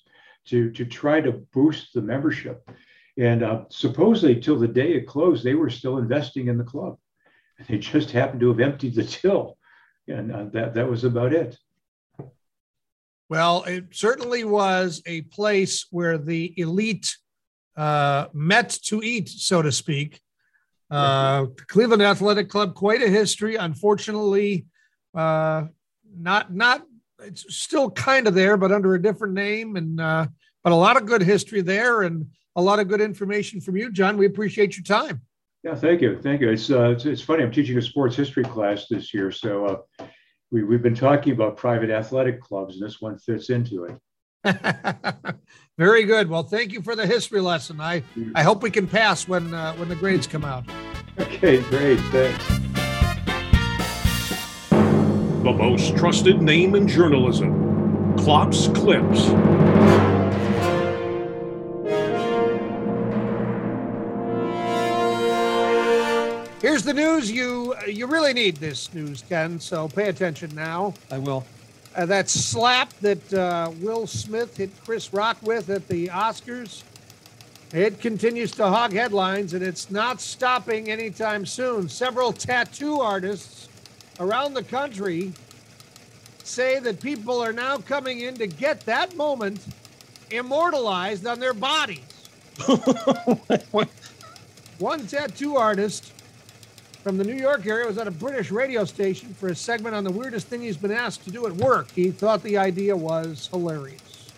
[0.47, 2.69] to, to try to boost the membership.
[3.17, 6.97] And uh, supposedly, till the day it closed, they were still investing in the club.
[7.69, 9.59] They just happened to have emptied the till,
[10.07, 11.55] and uh, that that was about it.
[13.31, 17.15] Well, it certainly was a place where the elite
[17.77, 20.19] uh, met to eat, so to speak.
[20.89, 23.55] Uh, Cleveland Athletic Club, quite a history.
[23.55, 24.65] Unfortunately,
[25.15, 25.63] uh,
[26.13, 26.83] not not
[27.23, 29.77] it's still kind of there, but under a different name.
[29.77, 30.27] And uh,
[30.61, 32.25] but a lot of good history there, and
[32.57, 34.17] a lot of good information from you, John.
[34.17, 35.21] We appreciate your time.
[35.63, 36.49] Yeah, thank you, thank you.
[36.49, 37.43] It's uh, it's, it's funny.
[37.43, 39.65] I'm teaching a sports history class this year, so
[39.99, 40.05] uh,
[40.51, 43.97] we we've been talking about private athletic clubs, and this one fits into it.
[45.77, 46.29] Very good.
[46.29, 47.79] Well, thank you for the history lesson.
[47.79, 48.03] I,
[48.35, 50.65] I hope we can pass when uh, when the grades come out.
[51.19, 51.99] Okay, great.
[52.11, 52.47] Thanks.
[55.43, 59.29] The most trusted name in journalism, Klopp's Clips.
[66.93, 69.59] The news you you really need this news, Ken.
[69.61, 70.93] So pay attention now.
[71.09, 71.45] I will.
[71.95, 76.83] Uh, that slap that uh, Will Smith hit Chris Rock with at the Oscars,
[77.73, 81.87] it continues to hog headlines and it's not stopping anytime soon.
[81.87, 83.69] Several tattoo artists
[84.19, 85.31] around the country
[86.43, 89.65] say that people are now coming in to get that moment
[90.29, 92.29] immortalized on their bodies.
[94.79, 96.11] One tattoo artist
[97.03, 100.03] from the New York area was at a British radio station for a segment on
[100.03, 101.89] the weirdest thing he's been asked to do at work.
[101.91, 104.29] He thought the idea was hilarious.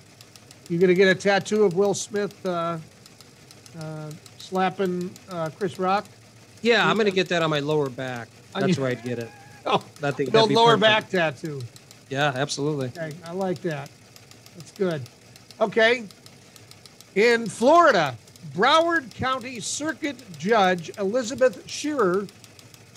[0.69, 2.77] You gonna get a tattoo of Will Smith uh,
[3.79, 6.05] uh, slapping uh, Chris Rock?
[6.61, 8.29] Yeah, I'm gonna get that on my lower back.
[8.55, 9.29] That's where I'd get it.
[9.65, 10.81] Oh, That thing, build lower perfect.
[10.81, 11.61] back tattoo.
[12.09, 12.87] Yeah, absolutely.
[12.87, 13.89] Okay, I like that.
[14.57, 15.01] That's good.
[15.61, 16.03] Okay.
[17.15, 18.17] In Florida,
[18.53, 22.27] Broward County Circuit Judge Elizabeth Scherer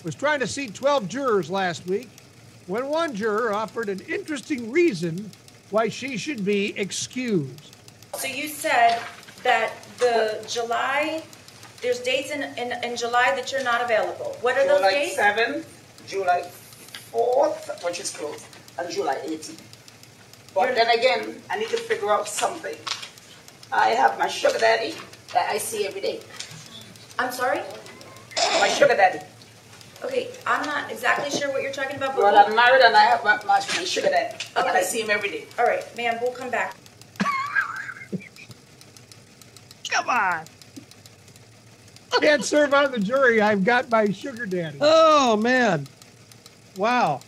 [0.07, 2.07] was trying to seat 12 jurors last week
[2.67, 5.29] when one juror offered an interesting reason
[5.69, 7.75] why she should be excused.
[8.15, 9.01] So you said
[9.43, 11.23] that the July,
[11.81, 14.37] there's dates in, in, in July that you're not available.
[14.39, 15.15] What are those dates?
[15.15, 15.65] July 7th,
[16.07, 16.41] July
[17.11, 18.45] 4th, which is closed,
[18.79, 19.59] and July 18th.
[20.53, 22.77] But You're- then again, I need to figure out something.
[23.73, 24.95] I have my sugar daddy
[25.33, 26.21] that I see every day.
[27.19, 27.59] I'm sorry?
[28.61, 29.19] My sugar daddy.
[30.03, 32.95] Okay, I'm not exactly sure what you're talking about, but Well, we'll- I'm married and
[32.95, 34.37] I have my, my, my sugar daddy.
[34.55, 34.83] And I Okay.
[34.83, 35.45] see him every day.
[35.57, 36.75] all right, ma'am, we'll come back.
[39.89, 40.45] Come on.
[42.21, 43.41] Can't serve on the jury.
[43.41, 44.77] I've got my sugar daddy.
[44.81, 45.87] Oh man.
[46.75, 47.21] Wow.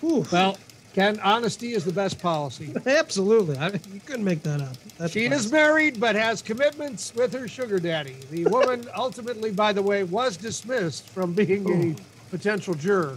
[0.00, 0.26] Whew.
[0.30, 0.58] Well,
[0.94, 2.74] Ken, honesty is the best policy.
[2.86, 3.56] Absolutely.
[3.56, 4.76] I, you couldn't make that up.
[4.98, 8.16] That's She is married but has commitments with her sugar daddy.
[8.30, 13.16] The woman ultimately, by the way, was dismissed from being a potential juror.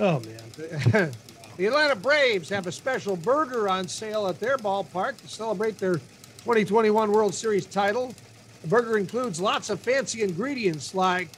[0.00, 1.12] Oh man.
[1.56, 5.94] the Atlanta Braves have a special burger on sale at their ballpark to celebrate their
[5.94, 8.14] 2021 World Series title.
[8.62, 11.28] The burger includes lots of fancy ingredients like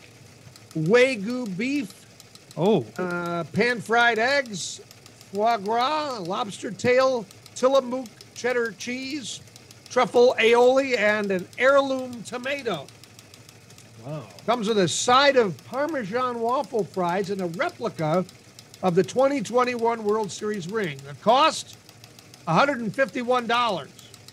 [0.74, 2.06] Wagyu beef,
[2.56, 2.84] Oh.
[2.96, 4.80] uh, pan fried eggs,
[5.32, 9.40] foie gras, lobster tail, Tillamook cheddar cheese,
[9.90, 12.86] truffle aioli, and an heirloom tomato.
[14.06, 14.24] Wow.
[14.46, 18.24] Comes with a side of Parmesan waffle fries and a replica
[18.82, 20.98] of the 2021 World Series ring.
[21.06, 21.76] The cost
[22.46, 23.88] $151.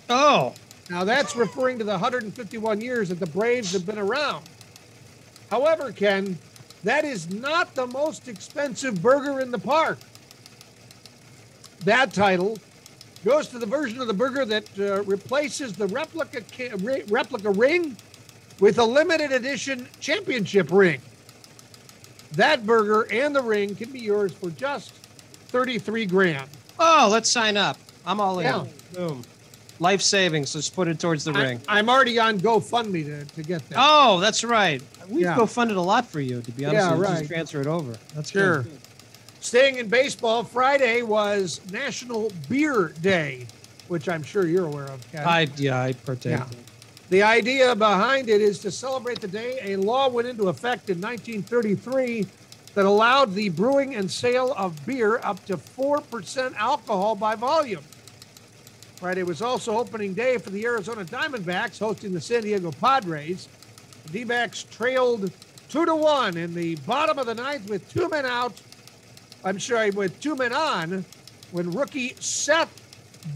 [0.10, 0.54] Oh.
[0.90, 4.46] Now that's referring to the 151 years that the Braves have been around.
[5.50, 6.38] However, Ken,
[6.84, 9.98] that is not the most expensive burger in the park.
[11.84, 12.58] That title
[13.24, 17.50] goes to the version of the burger that uh, replaces the replica ca- ri- replica
[17.52, 17.98] ring
[18.60, 21.02] with a limited edition championship ring.
[22.34, 24.92] That burger and the ring can be yours for just
[25.48, 26.50] 33 grand.
[26.80, 27.78] Oh, let's sign up.
[28.06, 28.70] I'm all in.
[28.94, 29.24] Boom.
[29.80, 30.54] Life savings.
[30.56, 31.62] Let's put it towards the ring.
[31.68, 33.78] I, am already on GoFundMe to, to get that.
[33.80, 34.82] Oh, that's right.
[35.10, 35.36] We've Yeah.
[35.36, 36.82] go funded a lot for you, to be honest.
[36.86, 37.04] Yeah, with you.
[37.14, 37.20] right.
[37.20, 37.96] Just transfer it over.
[38.14, 38.64] That's Sure.
[38.64, 38.72] good.
[39.46, 43.46] Staying in baseball, Friday was National Beer Day,
[43.90, 45.24] which I'm sure you're aware of, Ken.
[45.24, 46.40] I yeah, I partake.
[46.40, 46.48] Yeah.
[47.12, 51.00] The idea behind it is to celebrate the day a law went into effect in
[51.00, 52.26] 1933
[52.74, 57.84] that allowed the brewing and sale of beer up to 4% alcohol by volume.
[58.96, 63.48] Friday was also opening day for the Arizona Diamondbacks hosting the San Diego Padres.
[64.06, 65.32] The D-backs trailed
[65.70, 68.60] two to one in the bottom of the ninth with two men out.
[69.46, 71.06] I'm sorry, with two men on,
[71.52, 72.82] when rookie Seth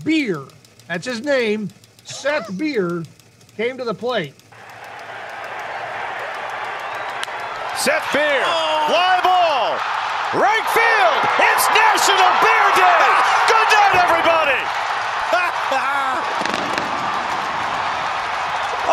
[0.03, 0.41] Beer,
[0.87, 1.69] that's his name,
[2.03, 3.03] Seth Beer,
[3.55, 4.33] came to the plate.
[7.77, 8.89] Seth Beer, oh.
[8.89, 9.77] fly ball,
[10.41, 11.21] right field.
[11.45, 13.05] It's National Beer Day.
[13.45, 14.57] Good night, everybody.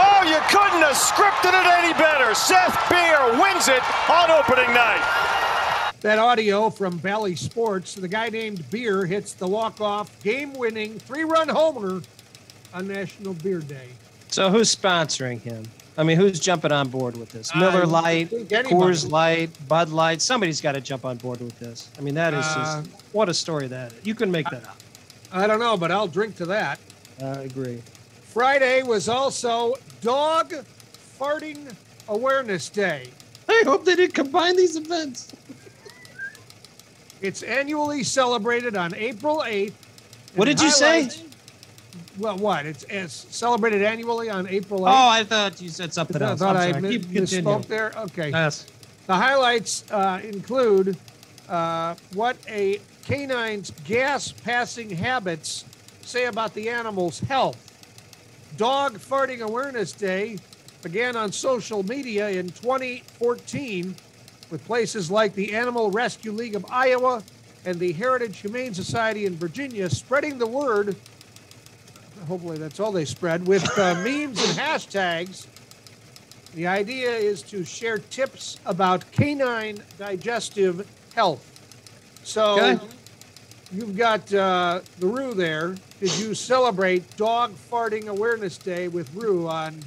[0.04, 2.34] oh, you couldn't have scripted it any better.
[2.34, 5.35] Seth Beer wins it on opening night.
[6.02, 12.02] That audio from Bally Sports, the guy named Beer hits the walk-off game-winning three-run homer
[12.74, 13.88] on National Beer Day.
[14.28, 15.64] So who's sponsoring him?
[15.98, 17.54] I mean, who's jumping on board with this?
[17.54, 18.30] Miller Lite.
[18.30, 20.20] Coors Light, Bud Light.
[20.20, 21.88] Somebody's got to jump on board with this.
[21.98, 23.98] I mean, that is Uh, just what a story that is.
[24.04, 24.76] You can make that up.
[25.32, 26.78] I don't know, but I'll drink to that.
[27.22, 27.82] I agree.
[28.22, 30.54] Friday was also Dog
[31.18, 31.72] Farting
[32.08, 33.08] Awareness Day.
[33.48, 35.32] I hope they didn't combine these events.
[37.22, 39.72] It's annually celebrated on April 8th.
[40.34, 41.08] What did you say?
[42.18, 42.66] Well, what?
[42.66, 44.88] It's, it's celebrated annually on April 8th.
[44.88, 46.40] Oh, I thought you said something I else.
[46.40, 46.82] thought I'm I sorry.
[46.82, 47.92] mi- Keep misspoke there.
[47.96, 48.30] Okay.
[48.30, 48.66] Yes.
[49.06, 50.96] The highlights uh, include
[51.48, 55.64] uh, what a canine's gas passing habits
[56.02, 57.62] say about the animal's health.
[58.56, 60.38] Dog Farting Awareness Day
[60.82, 63.94] began on social media in 2014
[64.50, 67.22] with places like the Animal Rescue League of Iowa
[67.64, 70.96] and the Heritage Humane Society in Virginia spreading the word.
[72.28, 75.46] Hopefully, that's all they spread with uh, memes and hashtags
[76.56, 81.52] the idea is to share tips about canine digestive health.
[82.24, 82.78] So Okay.
[83.72, 85.76] you've got uh, the Roo there.
[86.00, 89.80] Did you celebrate Dog Farting Awareness Day with Rue on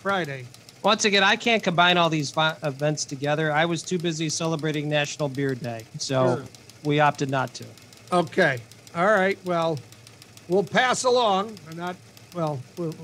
[0.00, 0.46] Friday?
[0.84, 3.50] Once again, I can't combine all these events together.
[3.50, 6.44] I was too busy celebrating National Beer Day, so Sure.
[6.84, 7.64] we opted not to.
[8.12, 8.58] Okay.
[8.94, 9.38] All right.
[9.46, 9.78] Well,
[10.46, 11.58] we'll pass along.
[11.66, 11.96] Or not.
[12.34, 12.94] Well, we'll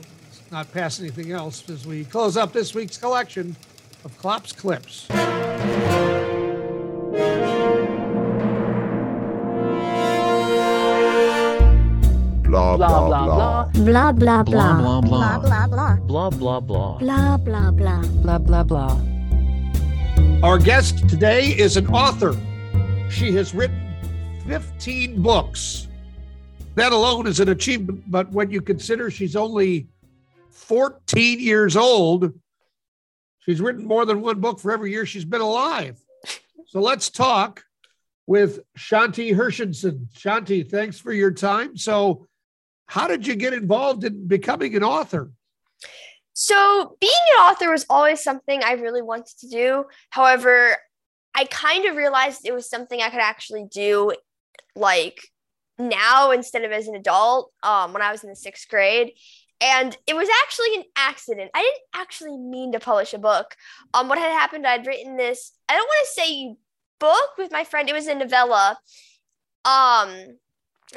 [0.53, 3.57] not pass anything else as we close up this week's collection
[4.05, 5.07] of Klopp's clips.
[12.51, 13.65] Blah, blah, blah.
[13.75, 14.43] Blah, blah, blah.
[14.43, 15.41] Blah, blah, blah.
[15.41, 15.97] Blah, blah.
[15.97, 16.99] Blah, blah, blah.
[16.99, 18.03] Blah, blah, blah.
[18.03, 19.01] Blah, blah, blah.
[20.43, 22.35] Our guest today is an author.
[23.09, 23.95] She has written
[24.49, 25.87] 15 books.
[26.75, 29.87] That alone is an achievement, but when you consider she's only
[30.51, 32.33] 14 years old,
[33.41, 36.03] she's written more than one book for every year she's been alive.
[36.67, 37.63] So let's talk
[38.27, 40.09] with Shanti Hershenson.
[40.13, 41.77] Shanti, thanks for your time.
[41.77, 42.27] So,
[42.91, 45.31] how did you get involved in becoming an author?
[46.33, 49.85] So, being an author was always something I really wanted to do.
[50.11, 50.77] However,
[51.33, 54.13] I kind of realized it was something I could actually do
[54.75, 55.21] like
[55.79, 59.13] now instead of as an adult um, when I was in the sixth grade.
[59.61, 61.53] And it was actually an accident.
[61.55, 63.55] I didn't actually mean to publish a book.
[63.95, 66.57] Um, what had happened, I'd written this, I don't want to say
[66.99, 68.79] book with my friend, it was a novella.
[69.65, 70.39] Um,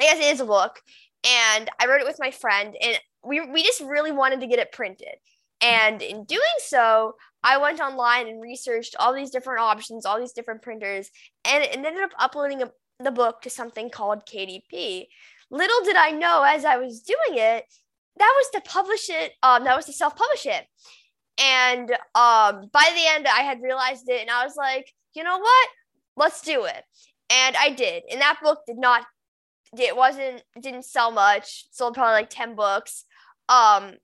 [0.00, 0.80] guess it is a book.
[1.24, 4.58] And I wrote it with my friend, and we, we just really wanted to get
[4.58, 5.14] it printed.
[5.62, 10.32] And in doing so, I went online and researched all these different options, all these
[10.32, 11.10] different printers,
[11.44, 12.70] and ended up uploading a,
[13.02, 15.06] the book to something called KDP.
[15.50, 17.64] Little did I know as I was doing it,
[18.18, 20.66] that was to publish it, um, that was to self publish it.
[21.38, 25.38] And um, by the end, I had realized it, and I was like, you know
[25.38, 25.68] what?
[26.16, 26.84] Let's do it.
[27.30, 28.04] And I did.
[28.10, 29.04] And that book did not,
[29.78, 33.04] it wasn't, didn't sell much, sold probably like 10 books.
[33.48, 33.94] Um,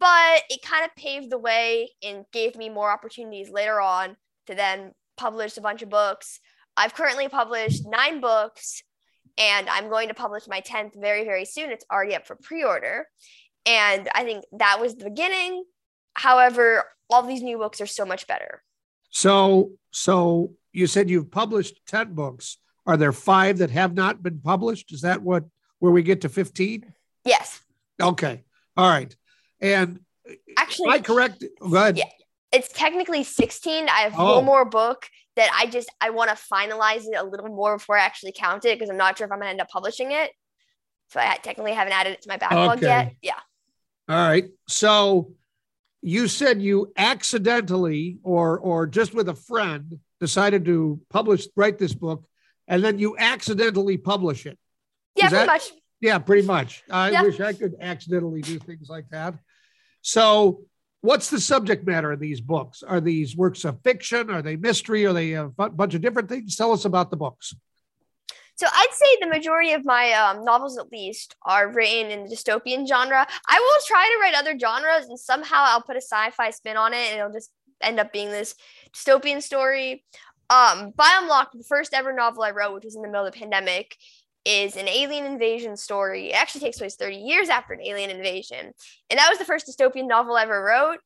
[0.00, 4.16] but it kind of paved the way and gave me more opportunities later on
[4.46, 6.40] to then publish a bunch of books.
[6.76, 8.82] I've currently published nine books
[9.36, 11.70] and I'm going to publish my 10th very, very soon.
[11.70, 13.06] It's already up for pre order.
[13.66, 15.64] And I think that was the beginning.
[16.14, 18.62] However, all these new books are so much better.
[19.10, 22.58] So, so you said you've published 10 books.
[22.88, 24.92] Are there five that have not been published?
[24.92, 25.44] Is that what,
[25.78, 26.90] where we get to 15?
[27.22, 27.60] Yes.
[28.00, 28.42] Okay.
[28.78, 29.14] All right.
[29.60, 30.00] And
[30.56, 31.44] Actually, I correct?
[31.60, 31.98] Go ahead.
[31.98, 32.04] Yeah.
[32.50, 33.90] It's technically 16.
[33.90, 34.36] I have Oh.
[34.36, 37.98] one more book that I just I want to finalize it a little more before
[37.98, 40.30] I actually count it because I'm not sure if I'm gonna end up publishing it.
[41.10, 42.86] So I technically haven't added it to my backlog Okay.
[42.86, 43.12] yet.
[43.20, 43.38] Yeah.
[44.08, 44.46] All right.
[44.66, 45.32] So
[46.00, 51.94] you said you accidentally or or just with a friend decided to publish write this
[51.94, 52.24] book
[52.68, 54.56] and then you accidentally publish it.
[55.16, 55.72] Yeah, Is pretty that- much.
[56.00, 56.84] Yeah, pretty much.
[56.88, 57.22] I Yeah.
[57.22, 59.34] wish I could accidentally do things like that.
[60.00, 60.62] So,
[61.00, 62.84] what's the subject matter of these books?
[62.84, 64.30] Are these works of fiction?
[64.30, 65.06] Are they mystery?
[65.06, 66.54] Are they a bunch of different things?
[66.54, 67.54] Tell us about the books.
[68.54, 72.30] So I'd say the majority of my um, novels, at least, are written in the
[72.34, 73.24] dystopian genre.
[73.48, 76.92] I will try to write other genres, and somehow I'll put a sci-fi spin on
[76.92, 77.50] it, and it'll just
[77.80, 78.56] end up being this
[78.92, 80.04] dystopian story.
[80.50, 83.38] Um, Biounlocked, the first ever novel I wrote, which was in the middle of the
[83.38, 83.96] pandemic,
[84.44, 86.30] is an alien invasion story.
[86.30, 88.72] It actually takes place 30 years after an alien invasion,
[89.10, 90.98] and that was the first dystopian novel I ever wrote.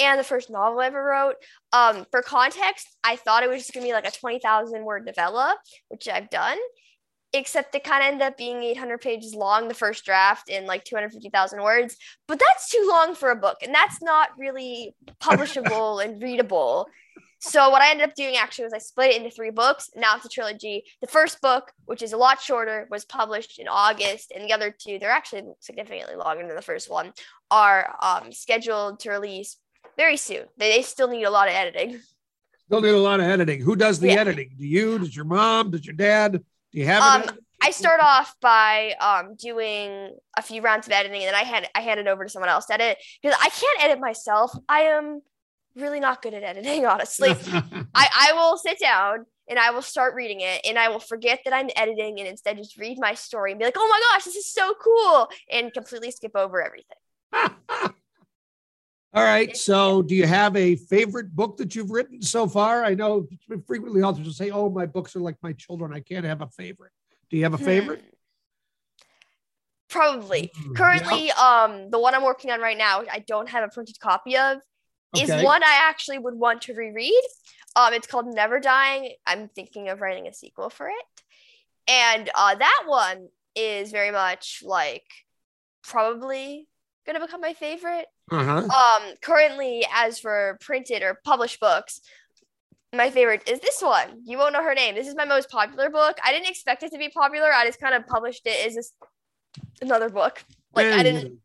[0.00, 1.34] And the first novel I ever wrote.
[1.72, 5.56] Um, for context, I thought it was just gonna be like a 20,000 word novella,
[5.88, 6.58] which I've done
[7.32, 10.84] except it kind of ended up being 800 pages long the first draft and like
[10.84, 11.96] 250,000 words
[12.26, 16.86] but that's too long for a book and that's not really publishable and readable
[17.40, 19.90] so what I ended up doing actually was I split it into three books.
[19.94, 20.84] Now it's a trilogy.
[21.00, 24.74] The first book, which is a lot shorter, was published in August, and the other
[24.76, 27.12] two, they're actually significantly longer than the first one,
[27.50, 29.56] are um, scheduled to release
[29.96, 30.44] very soon.
[30.56, 32.00] They, they still need a lot of editing.
[32.66, 33.60] Still need a lot of editing.
[33.62, 34.20] Who does the Yeah.
[34.20, 34.50] editing?
[34.58, 34.98] Do you?
[34.98, 35.70] Does your mom?
[35.70, 36.32] Does your dad?
[36.32, 37.44] Do you have Um, it?
[37.62, 41.68] I start off by um, doing a few rounds of editing, and then I hand
[41.74, 44.52] I hand it over to someone else to edit because I can't edit myself.
[44.68, 45.22] I am
[45.78, 47.30] really not good at editing, honestly.
[47.94, 51.40] I, I will sit down and I will start reading it, and I will forget
[51.44, 54.24] that I'm editing, and instead just read my story and be like, "Oh my gosh,
[54.24, 56.96] this is so cool," and completely skip over everything.
[59.14, 59.56] All right.
[59.56, 62.84] So, do you have a favorite book that you've written so far?
[62.84, 63.26] I know
[63.66, 65.94] frequently authors will say, "Oh, my books are like my children.
[65.94, 66.92] I can't have a favorite."
[67.30, 68.02] Do you have a favorite?
[69.88, 70.52] Probably.
[70.54, 73.98] Hmm, Currently, um, the one I'm working on right now, I don't have a printed
[73.98, 74.58] copy of,
[75.16, 77.22] is one I actually would want to reread.
[77.76, 79.12] Um, it's called Never Dying.
[79.26, 81.22] I'm thinking of writing a sequel for it,
[81.86, 85.04] and uh, that one is very much like
[85.82, 86.68] probably
[87.06, 88.06] gonna become my favorite.
[88.30, 88.58] Uh-huh.
[88.58, 92.00] Um, currently, as for printed or published books,
[92.94, 94.22] my favorite is this one.
[94.24, 94.94] You won't know her name.
[94.94, 96.18] This is my most popular book.
[96.24, 97.52] I didn't expect it to be popular.
[97.52, 98.92] I just kind of published it as this
[99.80, 100.42] another book.
[100.74, 101.38] Like I didn't.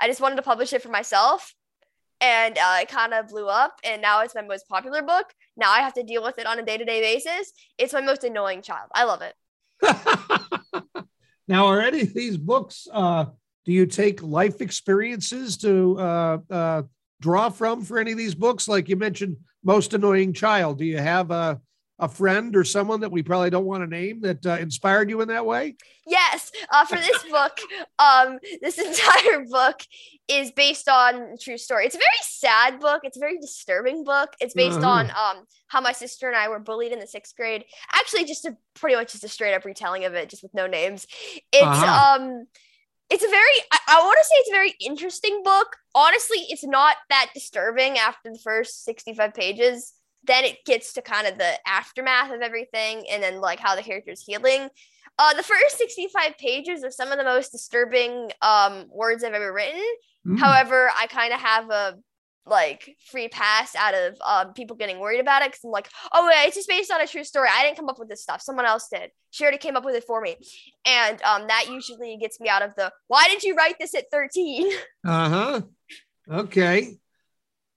[0.00, 1.54] I just wanted to publish it for myself,
[2.22, 3.74] and uh, it kind of blew up.
[3.84, 5.26] And now it's my most popular book.
[5.58, 7.52] Now I have to deal with it on a day to day basis.
[7.76, 8.88] It's my most annoying child.
[8.94, 9.34] I love it.
[11.48, 12.86] Now, are any of these books?
[12.90, 13.26] Uh,
[13.64, 16.82] do you take life experiences to uh, uh,
[17.20, 18.68] draw from for any of these books?
[18.68, 20.78] Like you mentioned, most annoying child.
[20.78, 21.60] Do you have a
[22.02, 25.20] a friend or someone that we probably don't want to name that uh, inspired you
[25.22, 25.76] in that way?
[26.06, 27.56] Yes, uh, for this book,
[27.98, 29.80] um, this entire book
[30.28, 31.86] is based on true story.
[31.86, 33.02] It's a very sad book.
[33.04, 34.34] It's a very disturbing book.
[34.40, 34.88] It's based Uh-huh.
[34.90, 37.64] on um how my sister and I were bullied in the sixth grade.
[37.94, 40.66] Actually, just a pretty much just a straight up retelling of it, just with no
[40.66, 41.06] names.
[41.52, 42.16] It's Uh-huh.
[42.20, 42.46] um,
[43.10, 45.76] it's a very I, I want to say it's a very interesting book.
[45.94, 49.92] Honestly, it's not that disturbing after the first sixty five pages.
[50.24, 53.82] Then it gets to kind of the aftermath of everything, and then like how the
[53.82, 54.68] character's healing.
[55.18, 59.52] Uh, the first 65 pages are some of the most disturbing um, words I've ever
[59.52, 59.82] written.
[60.26, 60.38] Mm.
[60.38, 61.98] However, I kind of have a
[62.44, 66.28] like free pass out of um, people getting worried about it because I'm like, oh,
[66.28, 67.48] yeah, it's just based on a true story.
[67.50, 68.42] I didn't come up with this stuff.
[68.42, 69.10] Someone else did.
[69.30, 70.36] She already came up with it for me.
[70.84, 74.10] And um, that usually gets me out of the, why did you write this at
[74.10, 74.70] 13?
[75.06, 75.60] Uh huh.
[76.30, 76.96] Okay.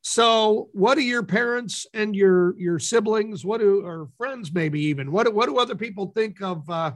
[0.08, 5.12] So, what do your parents and your your siblings, what do or friends maybe even,
[5.12, 6.92] what do, what do other people think of uh,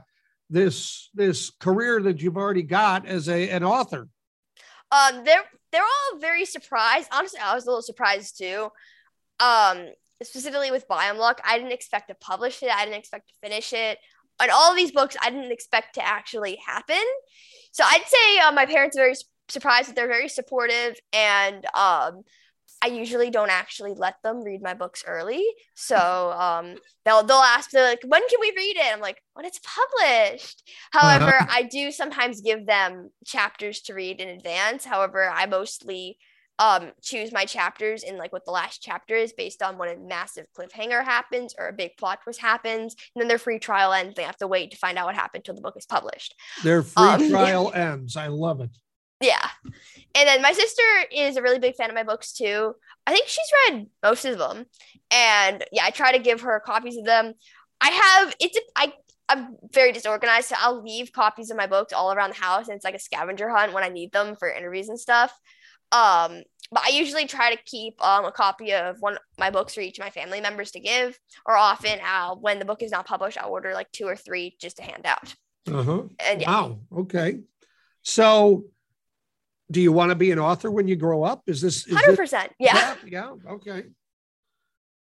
[0.48, 4.08] this this career that you've already got as a an author?
[4.92, 5.42] um they're
[5.72, 7.08] they're all very surprised.
[7.10, 8.68] Honestly i was a little surprised too.
[9.40, 9.88] Um
[10.22, 12.70] specifically with Biounlocked, i didn't expect to publish it.
[12.70, 13.98] I didn't expect to finish it.
[14.40, 17.02] And all these books i didn't expect to actually happen.
[17.72, 21.66] So i'd say uh, my parents are very su- surprised that they're very supportive and
[21.74, 22.22] um
[22.82, 25.44] I usually don't actually let them read my books early.
[25.74, 28.92] So um, they'll they'll ask they're like, when can we read it?
[28.92, 30.68] I'm like, when it's published.
[30.92, 31.46] However, Uh-huh.
[31.50, 34.84] I do sometimes give them chapters to read in advance.
[34.84, 36.18] However, I mostly
[36.58, 39.96] um choose my chapters in like what the last chapter is based on when a
[39.98, 44.14] massive cliffhanger happens or a big plot twist happens and then their free trial ends
[44.14, 46.82] they have to wait to find out what happened till the book is published Their
[46.82, 47.28] free Um, yeah.
[47.30, 48.16] trial ends.
[48.16, 48.70] I love it.
[49.20, 49.48] Yeah.
[50.14, 52.74] And then my sister is a really big fan of my books too.
[53.06, 54.66] I think she's read most of them.
[55.10, 57.34] And yeah, I try to give her copies of them.
[57.80, 58.92] I have it's a, I
[59.28, 62.76] I'm very disorganized, so I'll leave copies of my books all around the house and
[62.76, 65.32] it's like a scavenger hunt when I need them for interviews and stuff.
[65.92, 66.42] Um
[66.72, 69.80] but I usually try to keep um, a copy of one of my books for
[69.80, 73.06] each of my family members to give, or often I'll, when the book is not
[73.06, 75.34] published, I'll order like two or three just to hand out.
[75.68, 76.02] Uh-huh.
[76.20, 76.48] And yeah.
[76.48, 76.78] Wow.
[76.96, 77.40] Okay.
[78.02, 78.66] So
[79.70, 81.42] do you want to be an author when you grow up?
[81.46, 82.52] Is this hundred percent?
[82.58, 82.96] yeah.
[83.04, 83.34] yeah.
[83.44, 83.52] Yeah.
[83.52, 83.84] Okay.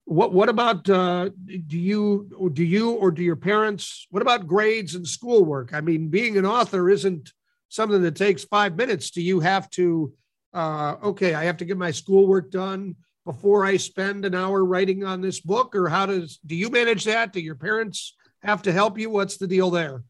[0.06, 4.96] What what about uh do you do you or do your parents what about grades
[4.96, 5.74] and schoolwork?
[5.74, 7.32] I mean, being an author isn't
[7.70, 9.12] something that takes five minutes.
[9.12, 10.14] Do you have to
[10.54, 12.96] uh okay, I have to get my schoolwork done
[13.26, 15.76] before I spend an hour writing on this book?
[15.76, 17.32] Or how does do you manage that?
[17.32, 19.10] Do your parents have to help you?
[19.10, 20.04] What's the deal there?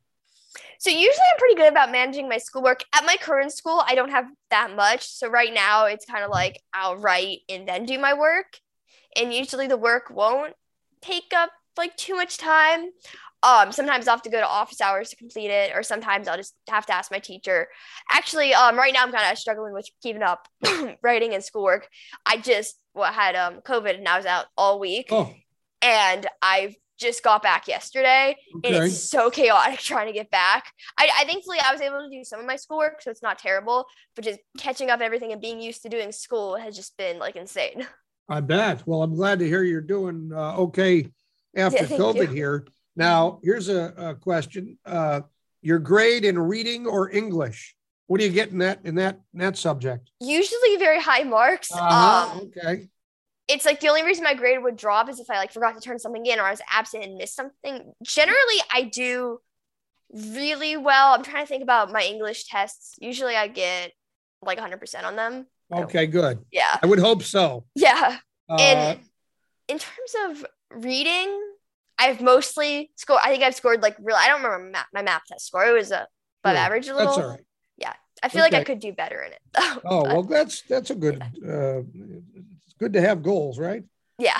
[0.83, 2.83] So usually I'm pretty good about managing my schoolwork.
[2.93, 5.07] At my current school, I don't have that much.
[5.07, 8.59] So right now it's kind of like I'll write and then do my work.
[9.15, 10.55] And usually the work won't
[11.01, 12.89] take up like too much time.
[13.43, 16.35] Um, sometimes I'll have to go to office hours to complete it, or sometimes I'll
[16.35, 17.69] just have to ask my teacher.
[18.11, 20.49] Actually, um, right now I'm kind of struggling with keeping up
[21.01, 21.87] writing and schoolwork.
[22.25, 25.33] I just well, had um COVID and I was out all week Oh,
[25.81, 30.65] and I just got back yesterday and it's so chaotic trying to get back.
[30.97, 33.39] I, I thankfully I was able to do some of my schoolwork, so it's not
[33.39, 33.85] terrible,
[34.15, 37.35] but just catching up everything and being used to doing school has just been like
[37.35, 37.87] insane.
[38.29, 38.87] I bet.
[38.87, 41.09] Well, I'm glad to hear you're doing uh, okay
[41.55, 42.33] after Yeah, COVID you.
[42.33, 42.65] here.
[42.95, 45.21] Now, here's a, a question: uh,
[45.61, 47.75] Your grade in reading or English?
[48.07, 50.09] What do you get in that in that in that subject?
[50.19, 51.71] Usually very high marks.
[51.71, 52.87] Uh-huh, Um okay.
[53.47, 55.81] It's like the only reason my grade would drop is if I like forgot to
[55.81, 57.93] turn something in or I was absent and missed something.
[58.03, 59.39] Generally, I do
[60.11, 61.13] really well.
[61.13, 62.95] I'm trying to think about my English tests.
[62.99, 63.91] Usually I get
[64.41, 65.47] like 100% on them.
[65.71, 66.39] Okay, good.
[66.51, 66.77] Yeah.
[66.81, 67.65] I would hope so.
[67.75, 68.17] Yeah.
[68.49, 68.99] Uh, and
[69.67, 71.41] in terms of reading,
[71.97, 73.21] I've mostly scored.
[73.23, 74.15] I think I've scored like real.
[74.15, 75.65] I don't remember my math test score.
[75.65, 76.07] It was a
[76.43, 77.07] above Yeah, average a little.
[77.13, 77.39] that's all right.
[77.77, 79.39] Yeah, I feel like I could do better in it.
[79.53, 79.81] Though.
[79.85, 81.21] oh well, that's that's a good.
[81.21, 81.81] Uh,
[82.73, 83.83] it's good to have goals, right?
[84.17, 84.39] Yeah.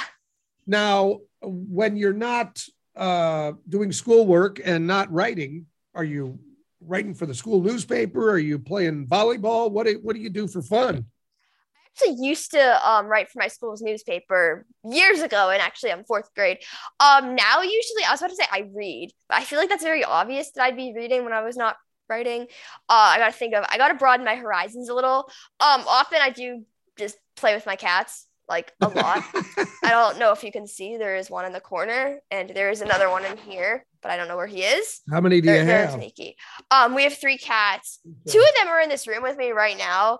[0.66, 2.64] Now, when you're not
[2.96, 6.40] uh, doing schoolwork and not writing, are you
[6.82, 8.32] writing for the school newspaper?
[8.32, 9.70] Are you playing volleyball?
[9.72, 11.06] What do, what do you do for fun?
[11.06, 16.04] I actually used to um, write for my school's newspaper years ago, and actually I'm
[16.06, 16.58] fourth grade.
[17.00, 19.84] Um, now usually I was about to say I read, but I feel like that's
[19.84, 21.76] very obvious that I'd be reading when I was not
[22.10, 22.42] writing.
[22.90, 25.30] Uh, I gotta think of I gotta broaden my horizons a little.
[25.60, 26.66] Um, often I do
[26.98, 29.24] just play with my cats like a lot.
[29.84, 32.70] I don't know if you can see there is one in the corner, and there
[32.70, 35.02] is another one in here, but I don't know where he is.
[35.10, 35.94] How many do They're, you they're have?
[35.94, 36.36] sneaky.
[36.70, 38.00] Um, we have three cats.
[38.30, 40.20] Two of them are in this room with me right now.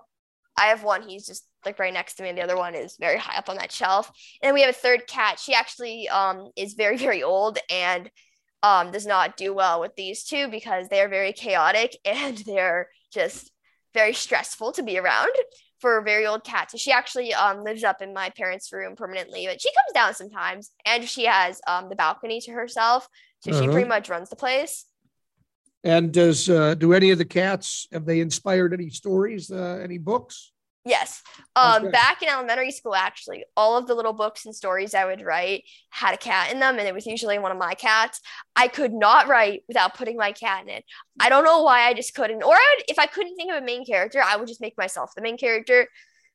[0.56, 1.02] I have one.
[1.02, 3.48] He's just like right next to me, and the other one is very high up
[3.48, 4.10] on that shelf.
[4.42, 5.38] And then we have a third cat.
[5.38, 8.10] She actually um is very very old and
[8.62, 12.88] um does not do well with these two because they are very chaotic and they're
[13.12, 13.50] just
[13.92, 15.30] very stressful to be around
[15.80, 16.70] for a very old cat.
[16.70, 20.14] So she actually um lives up in my parents' room permanently, but she comes down
[20.14, 23.08] sometimes, and she has um the balcony to herself,
[23.40, 23.72] so she Uh-huh.
[23.72, 24.86] pretty much runs the place.
[25.82, 29.98] And does uh, do any of the cats have they inspired any stories, uh, any
[29.98, 30.52] books?
[30.86, 31.22] Yes.
[31.56, 35.22] Um, back in elementary school, actually, all of the little books and stories I would
[35.22, 38.20] write had a cat in them, and it was usually one of my cats.
[38.54, 40.84] I could not write without putting my cat in it.
[41.18, 42.42] I don't know why I just couldn't.
[42.42, 44.76] Or I would, if I couldn't think of a main character, I would just make
[44.76, 45.88] myself the main character.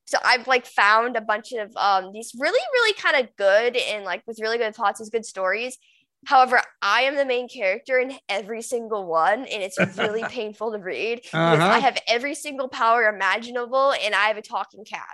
[0.06, 4.04] So I've like found a bunch of um these really, really kind of good and
[4.04, 5.78] like with really good plots, these good stories.
[6.26, 10.78] However, I am the main character in every single one, and it's really painful to
[10.78, 11.64] read Uh-huh.
[11.64, 15.08] I have every single power imaginable, and I have a talking cat.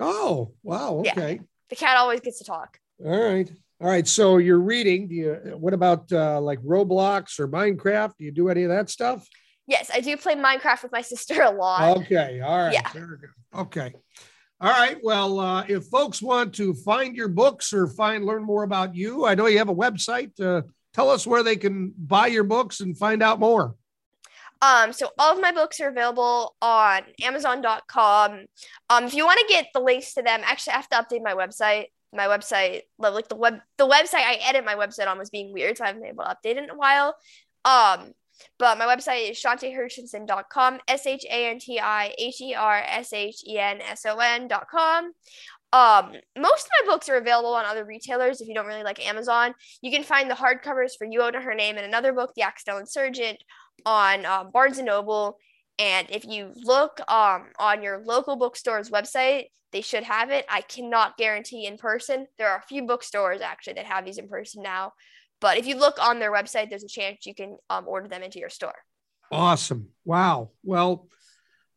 [0.00, 1.02] Oh, wow.
[1.04, 1.12] Yeah.
[1.12, 1.40] Okay.
[1.68, 2.78] The cat always gets to talk.
[3.04, 3.50] All right.
[3.80, 4.06] All right.
[4.06, 5.08] So you're reading.
[5.08, 5.34] Do you?
[5.58, 8.12] What about uh, like Roblox or Minecraft?
[8.18, 9.26] Do you do any of that stuff?
[9.66, 11.98] Yes, I do play Minecraft with my sister a lot.
[11.98, 12.40] Okay.
[12.40, 12.72] All right.
[12.72, 12.90] Yeah.
[13.54, 13.92] Okay.
[14.58, 14.96] All right.
[15.02, 19.26] Well, uh, if folks want to find your books or find learn more about you,
[19.26, 20.38] I know you have a website.
[20.40, 20.62] Uh,
[20.94, 23.74] tell us where they can buy your books and find out more.
[24.62, 28.46] Um, so all of my books are available on Amazon.com.
[28.88, 31.22] Um, if you want to get the links to them, actually, I have to update
[31.22, 31.86] my website.
[32.14, 35.76] My website, like the web, the website I edit my website on was being weird,
[35.76, 37.14] so I haven't been able to update it in a while.
[37.66, 38.12] Um,
[38.58, 43.12] but my website is shantihershenson.com, S H A N T I H E R S
[43.12, 45.12] H E N S O N.com.
[45.72, 49.04] Um, most of my books are available on other retailers if you don't really like
[49.04, 49.52] Amazon.
[49.82, 52.80] You can find the hardcovers for You Owe Her Name and another book, The Accidental
[52.80, 53.38] Insurgent,
[53.84, 55.36] on um, Barnes and Noble.
[55.78, 60.46] And if you look um, on your local bookstore's website, they should have it.
[60.48, 62.26] I cannot guarantee in person.
[62.38, 64.92] There are a few bookstores actually that have these in person now.
[65.40, 68.22] But if you look on their website, there's a chance you can um, order them
[68.22, 68.74] into your store.
[69.30, 69.88] Awesome.
[70.04, 70.50] Wow.
[70.62, 71.08] Well,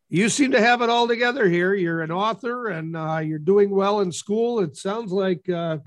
[0.08, 1.74] you seem to have it all together here.
[1.74, 4.60] You're an author and uh, you're doing well in school.
[4.60, 5.78] It sounds like uh,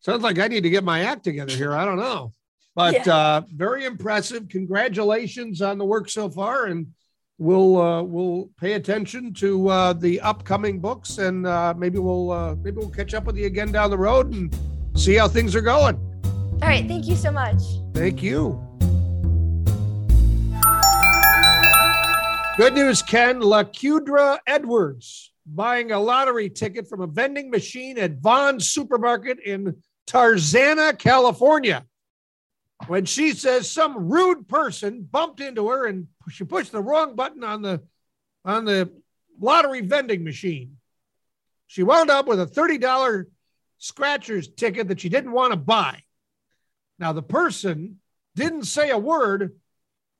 [0.00, 1.74] sounds like I need to get my act together here.
[1.74, 2.32] I don't know,
[2.74, 3.14] but Yeah.
[3.14, 4.48] uh, very impressive.
[4.48, 6.86] Congratulations on the work so far, and
[7.38, 12.54] we'll uh, we'll pay attention to uh, the upcoming books, and uh, maybe we'll uh,
[12.56, 14.54] maybe we'll catch up with you again down the road and
[14.94, 15.98] see how things are going.
[16.62, 16.86] All right.
[16.86, 17.62] Thank you so much.
[17.94, 18.66] Thank you.
[22.56, 23.40] Good news, Ken.
[23.40, 30.98] LaCudra Edwards buying a lottery ticket from a vending machine at Vons Supermarket in Tarzana,
[30.98, 31.86] California.
[32.86, 37.44] When she says some rude person bumped into her and she pushed the wrong button
[37.44, 37.82] on the
[38.44, 38.90] on the
[39.40, 40.76] lottery vending machine.
[41.66, 43.26] She wound up with a $30
[43.78, 46.02] scratcher's ticket that she didn't want to buy.
[47.00, 47.98] Now, the person
[48.36, 49.58] didn't say a word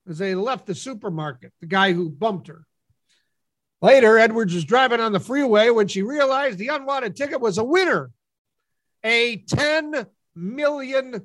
[0.08, 2.64] as they left the supermarket, the guy who bumped her.
[3.82, 7.64] Later, Edwards was driving on the freeway when she realized the unwanted ticket was a
[7.64, 8.10] winner,
[9.04, 11.22] a $10 million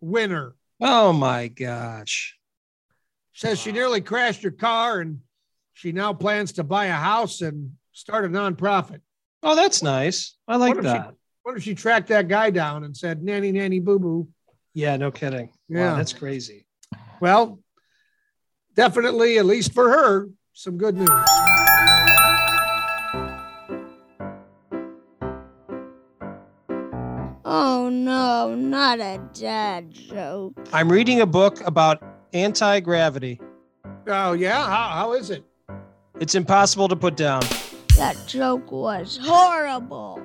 [0.00, 0.54] winner.
[0.80, 2.38] Oh my gosh.
[3.34, 5.20] Says she nearly crashed her car and
[5.74, 9.00] she now plans to buy a house and start a nonprofit.
[9.42, 10.36] Oh, that's nice.
[10.48, 11.14] I like that.
[11.42, 14.28] What if she tracked that guy down and said, nanny, nanny, boo boo?
[14.74, 15.50] Yeah, no kidding.
[15.68, 15.90] Yeah.
[15.90, 16.66] Wow, that's crazy.
[17.20, 17.58] Well,
[18.74, 21.08] definitely, at least for her, some good news.
[27.44, 30.54] Oh no, not a dad joke.
[30.72, 33.40] I'm reading a book about anti gravity.
[34.06, 34.64] Oh, yeah?
[34.64, 35.44] How, how is it?
[36.20, 37.42] It's impossible to put down.
[37.96, 40.22] That joke was horrible.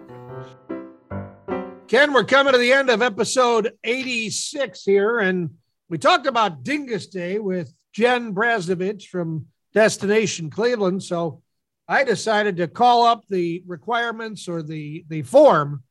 [1.88, 5.52] Ken, we're coming to the end of episode 86 here, and
[5.88, 11.02] we talked about Dingus Day with Jen Brasovich from Destination Cleveland.
[11.02, 11.42] So
[11.88, 15.84] I decided to call up the requirements or the, the form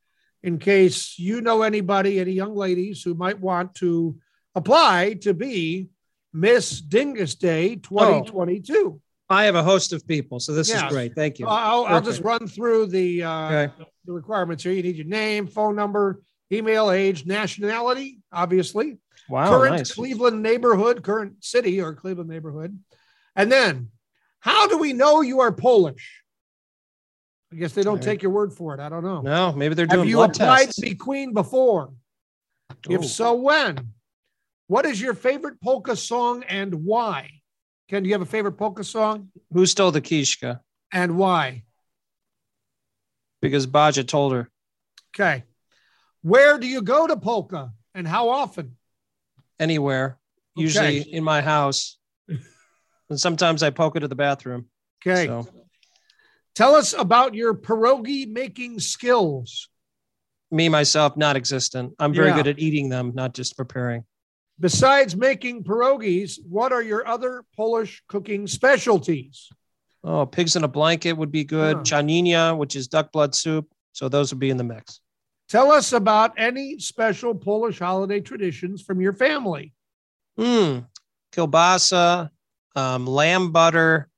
[0.43, 4.19] in case you know anybody, any young ladies who might want to
[4.53, 5.89] apply to be
[6.31, 9.01] Miss Dingus Day 2022.
[9.29, 10.83] I have a host of people, so this Yes.
[10.83, 11.13] is great.
[11.13, 11.47] Thank you.
[11.47, 13.73] I'll, I'll just run through the uh, Okay.
[14.05, 14.71] the requirements here.
[14.71, 16.21] You need your name, phone number,
[16.51, 18.99] email, age, nationality, obviously.
[19.29, 19.93] Wow, current nice.
[19.93, 22.79] Cleveland neighborhood, current city or Cleveland neighborhood,
[23.35, 23.91] and then
[24.39, 26.23] how do we know you are Polish?
[27.51, 28.03] I guess they don't Right.
[28.03, 28.79] take your word for it.
[28.79, 29.19] I don't know.
[29.21, 29.99] No, maybe they're doing.
[30.01, 30.75] Have you blood applied tests.
[30.75, 31.91] to be queen before?
[32.89, 32.93] Ooh.
[32.93, 33.93] If so, when?
[34.67, 37.36] What is your favorite polka song and why?
[37.89, 40.59] Ken, do you have a favorite polka song Who stole the Kishka?
[40.91, 41.63] and why?
[43.41, 44.49] Because Baja told her.
[45.15, 45.43] Okay.
[46.21, 48.77] Where do you go to polka and how often?
[49.59, 50.17] Anywhere,
[50.57, 50.63] Okay.
[50.63, 51.97] usually in my house.
[52.27, 54.67] and sometimes I poke it to the bathroom.
[55.05, 55.25] Okay.
[55.27, 55.47] So
[56.55, 59.69] Tell us about your pierogi making skills.
[60.49, 61.93] me, myself, not existent.
[61.99, 62.35] I'm very Yeah.
[62.37, 64.05] good at eating them, not just preparing.
[64.59, 69.49] Besides making pierogies, what are your other Polish cooking specialties?
[70.03, 71.77] Oh, pigs in a blanket would be good.
[71.77, 71.83] Yeah.
[71.83, 73.71] Czarnina, which is duck blood soup.
[73.91, 75.01] So those would be in the mix.
[75.49, 79.73] Tell us about any special Polish holiday traditions from your family.
[80.37, 80.79] Hmm.
[81.31, 82.29] Kielbasa,
[82.75, 84.09] um, lamb butter,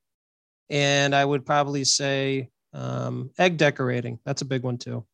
[0.70, 4.20] and I would probably say um, egg decorating.
[4.26, 5.06] That's a big one too.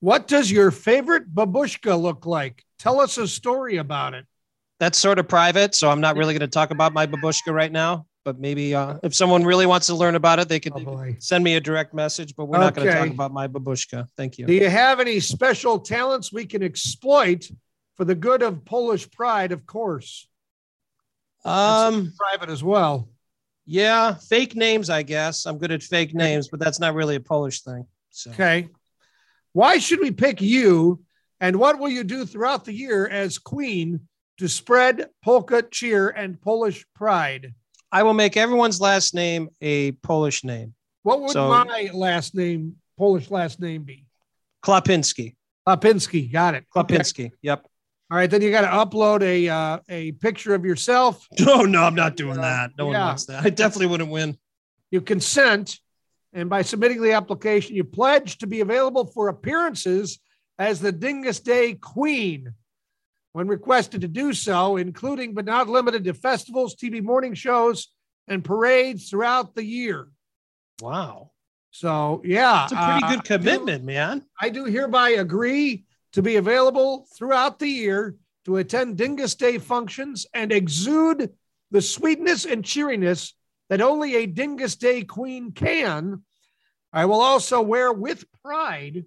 [0.00, 2.64] What does your favorite babushka look like?
[2.78, 4.26] Tell us a story about it.
[4.82, 7.70] That's sort of private, so I'm not really going to talk about my babushka right
[7.70, 8.04] now.
[8.24, 10.74] But maybe uh, if someone really wants to learn about it, they could
[11.20, 12.34] send me a direct message.
[12.34, 14.08] But we're not going to talk about my babushka.
[14.16, 14.46] Thank you.
[14.46, 17.48] Do you have any special talents we can exploit
[17.96, 20.28] for the good of Polish pride, of course?
[21.44, 23.08] Um, private as well.
[23.64, 25.46] Yeah, fake names, I guess.
[25.46, 27.86] I'm good at fake names, but that's not really a Polish thing.
[28.10, 28.68] So Okay.
[29.52, 31.04] Why should we pick you?
[31.40, 34.08] And what will you do throughout the year as queen
[34.42, 37.54] to spread polka cheer and Polish pride.
[37.92, 40.74] I will make everyone's last name a Polish name.
[41.04, 44.04] What would So- my last name, Polish last name be?
[44.64, 45.36] Klapinski.
[45.64, 46.32] Klapinski.
[46.32, 46.64] Got it.
[46.74, 46.96] Okay.
[46.96, 47.30] Klapinski.
[47.42, 47.66] Yep.
[48.10, 51.24] All right, then you got to upload a uh, a picture of yourself.
[51.46, 52.70] Oh no, I'm not doing that.
[52.76, 53.44] No one wants that.
[53.44, 54.36] I definitely wouldn't win.
[54.90, 55.78] You consent,
[56.32, 60.18] and by submitting the application, you pledge to be available for appearances
[60.58, 62.54] as the Dingus Day Queen
[63.32, 67.88] when requested to do so, including but not limited to festivals, TV morning shows,
[68.28, 70.08] and parades throughout the year.
[70.80, 71.30] Wow.
[71.70, 74.24] So yeah, It's a pretty uh, good commitment, man.
[74.40, 80.26] I do hereby agree to be available throughout the year to attend Dingus Day functions
[80.34, 81.30] and exude
[81.70, 83.34] the sweetness and cheeriness
[83.70, 86.22] that only a Dingus Day queen can.
[86.92, 89.06] I will also wear with pride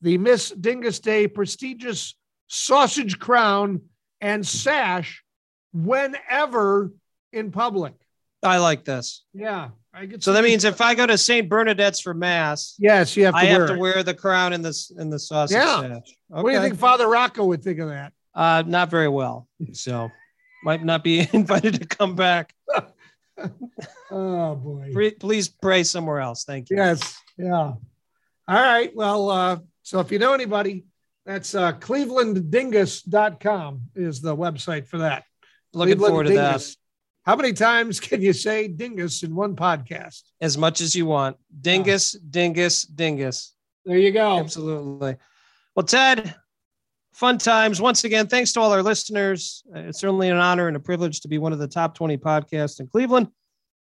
[0.00, 2.16] the Miss Dingus Day prestigious
[2.48, 3.82] sausage crown
[4.20, 5.22] and sash
[5.72, 6.92] whenever
[7.32, 7.94] in public.
[8.42, 9.24] I like this.
[9.32, 9.70] Yeah.
[9.92, 11.48] I get So that means if I go to St.
[11.48, 14.64] Bernadette's for mass, yes, you have to I wear have to wear the crown and
[14.64, 15.80] this and the sausage Yeah.
[15.80, 16.16] sash.
[16.28, 18.12] What do you think Father Rocco would think of that?
[18.34, 19.48] Uh, not very well.
[19.72, 20.10] So
[20.64, 22.54] might not be invited to come back.
[24.10, 24.92] Oh boy.
[25.18, 26.44] Please pray somewhere else.
[26.44, 26.76] Thank you.
[26.76, 27.18] Yes.
[27.36, 27.52] Yeah.
[27.52, 27.78] All
[28.48, 28.94] right.
[28.94, 30.84] Well, uh, so if you know anybody,
[31.26, 35.24] that's uh, clevelanddingus.com is the website for that.
[35.72, 36.62] Looking Cleveland forward to that.
[37.24, 40.22] How many times can you say dingus in one podcast?
[40.40, 41.36] As much as you want.
[41.60, 43.54] Dingus, dingus, dingus.
[43.86, 44.38] There you go.
[44.38, 45.16] Absolutely.
[45.74, 46.34] Well, Ted,
[47.14, 47.80] fun times.
[47.80, 49.62] Once again, thanks to all our listeners.
[49.74, 52.18] Uh, It's certainly an honor and a privilege to be one of the top 20
[52.18, 53.28] podcasts in Cleveland.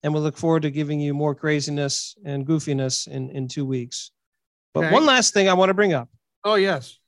[0.04, 4.12] And we look forward to giving you more craziness and goofiness in, in two weeks.
[4.74, 4.94] But Okay.
[4.94, 6.10] one last thing I want to bring up.
[6.44, 6.99] Oh, yes.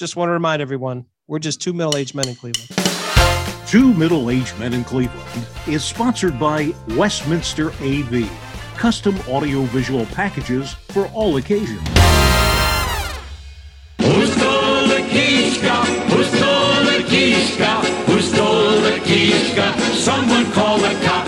[0.00, 2.70] Just want to remind everyone we're just two middle aged men in Cleveland.
[3.66, 8.26] Two Middle Aged Men in Cleveland is sponsored by Westminster AV,
[8.78, 11.86] custom audiovisual packages for all occasions.
[13.98, 15.84] Who stole the Kishka?
[16.08, 17.84] Who stole the Kishka?
[18.06, 19.78] Who stole the Kishka?
[19.96, 21.19] Someone call the cops.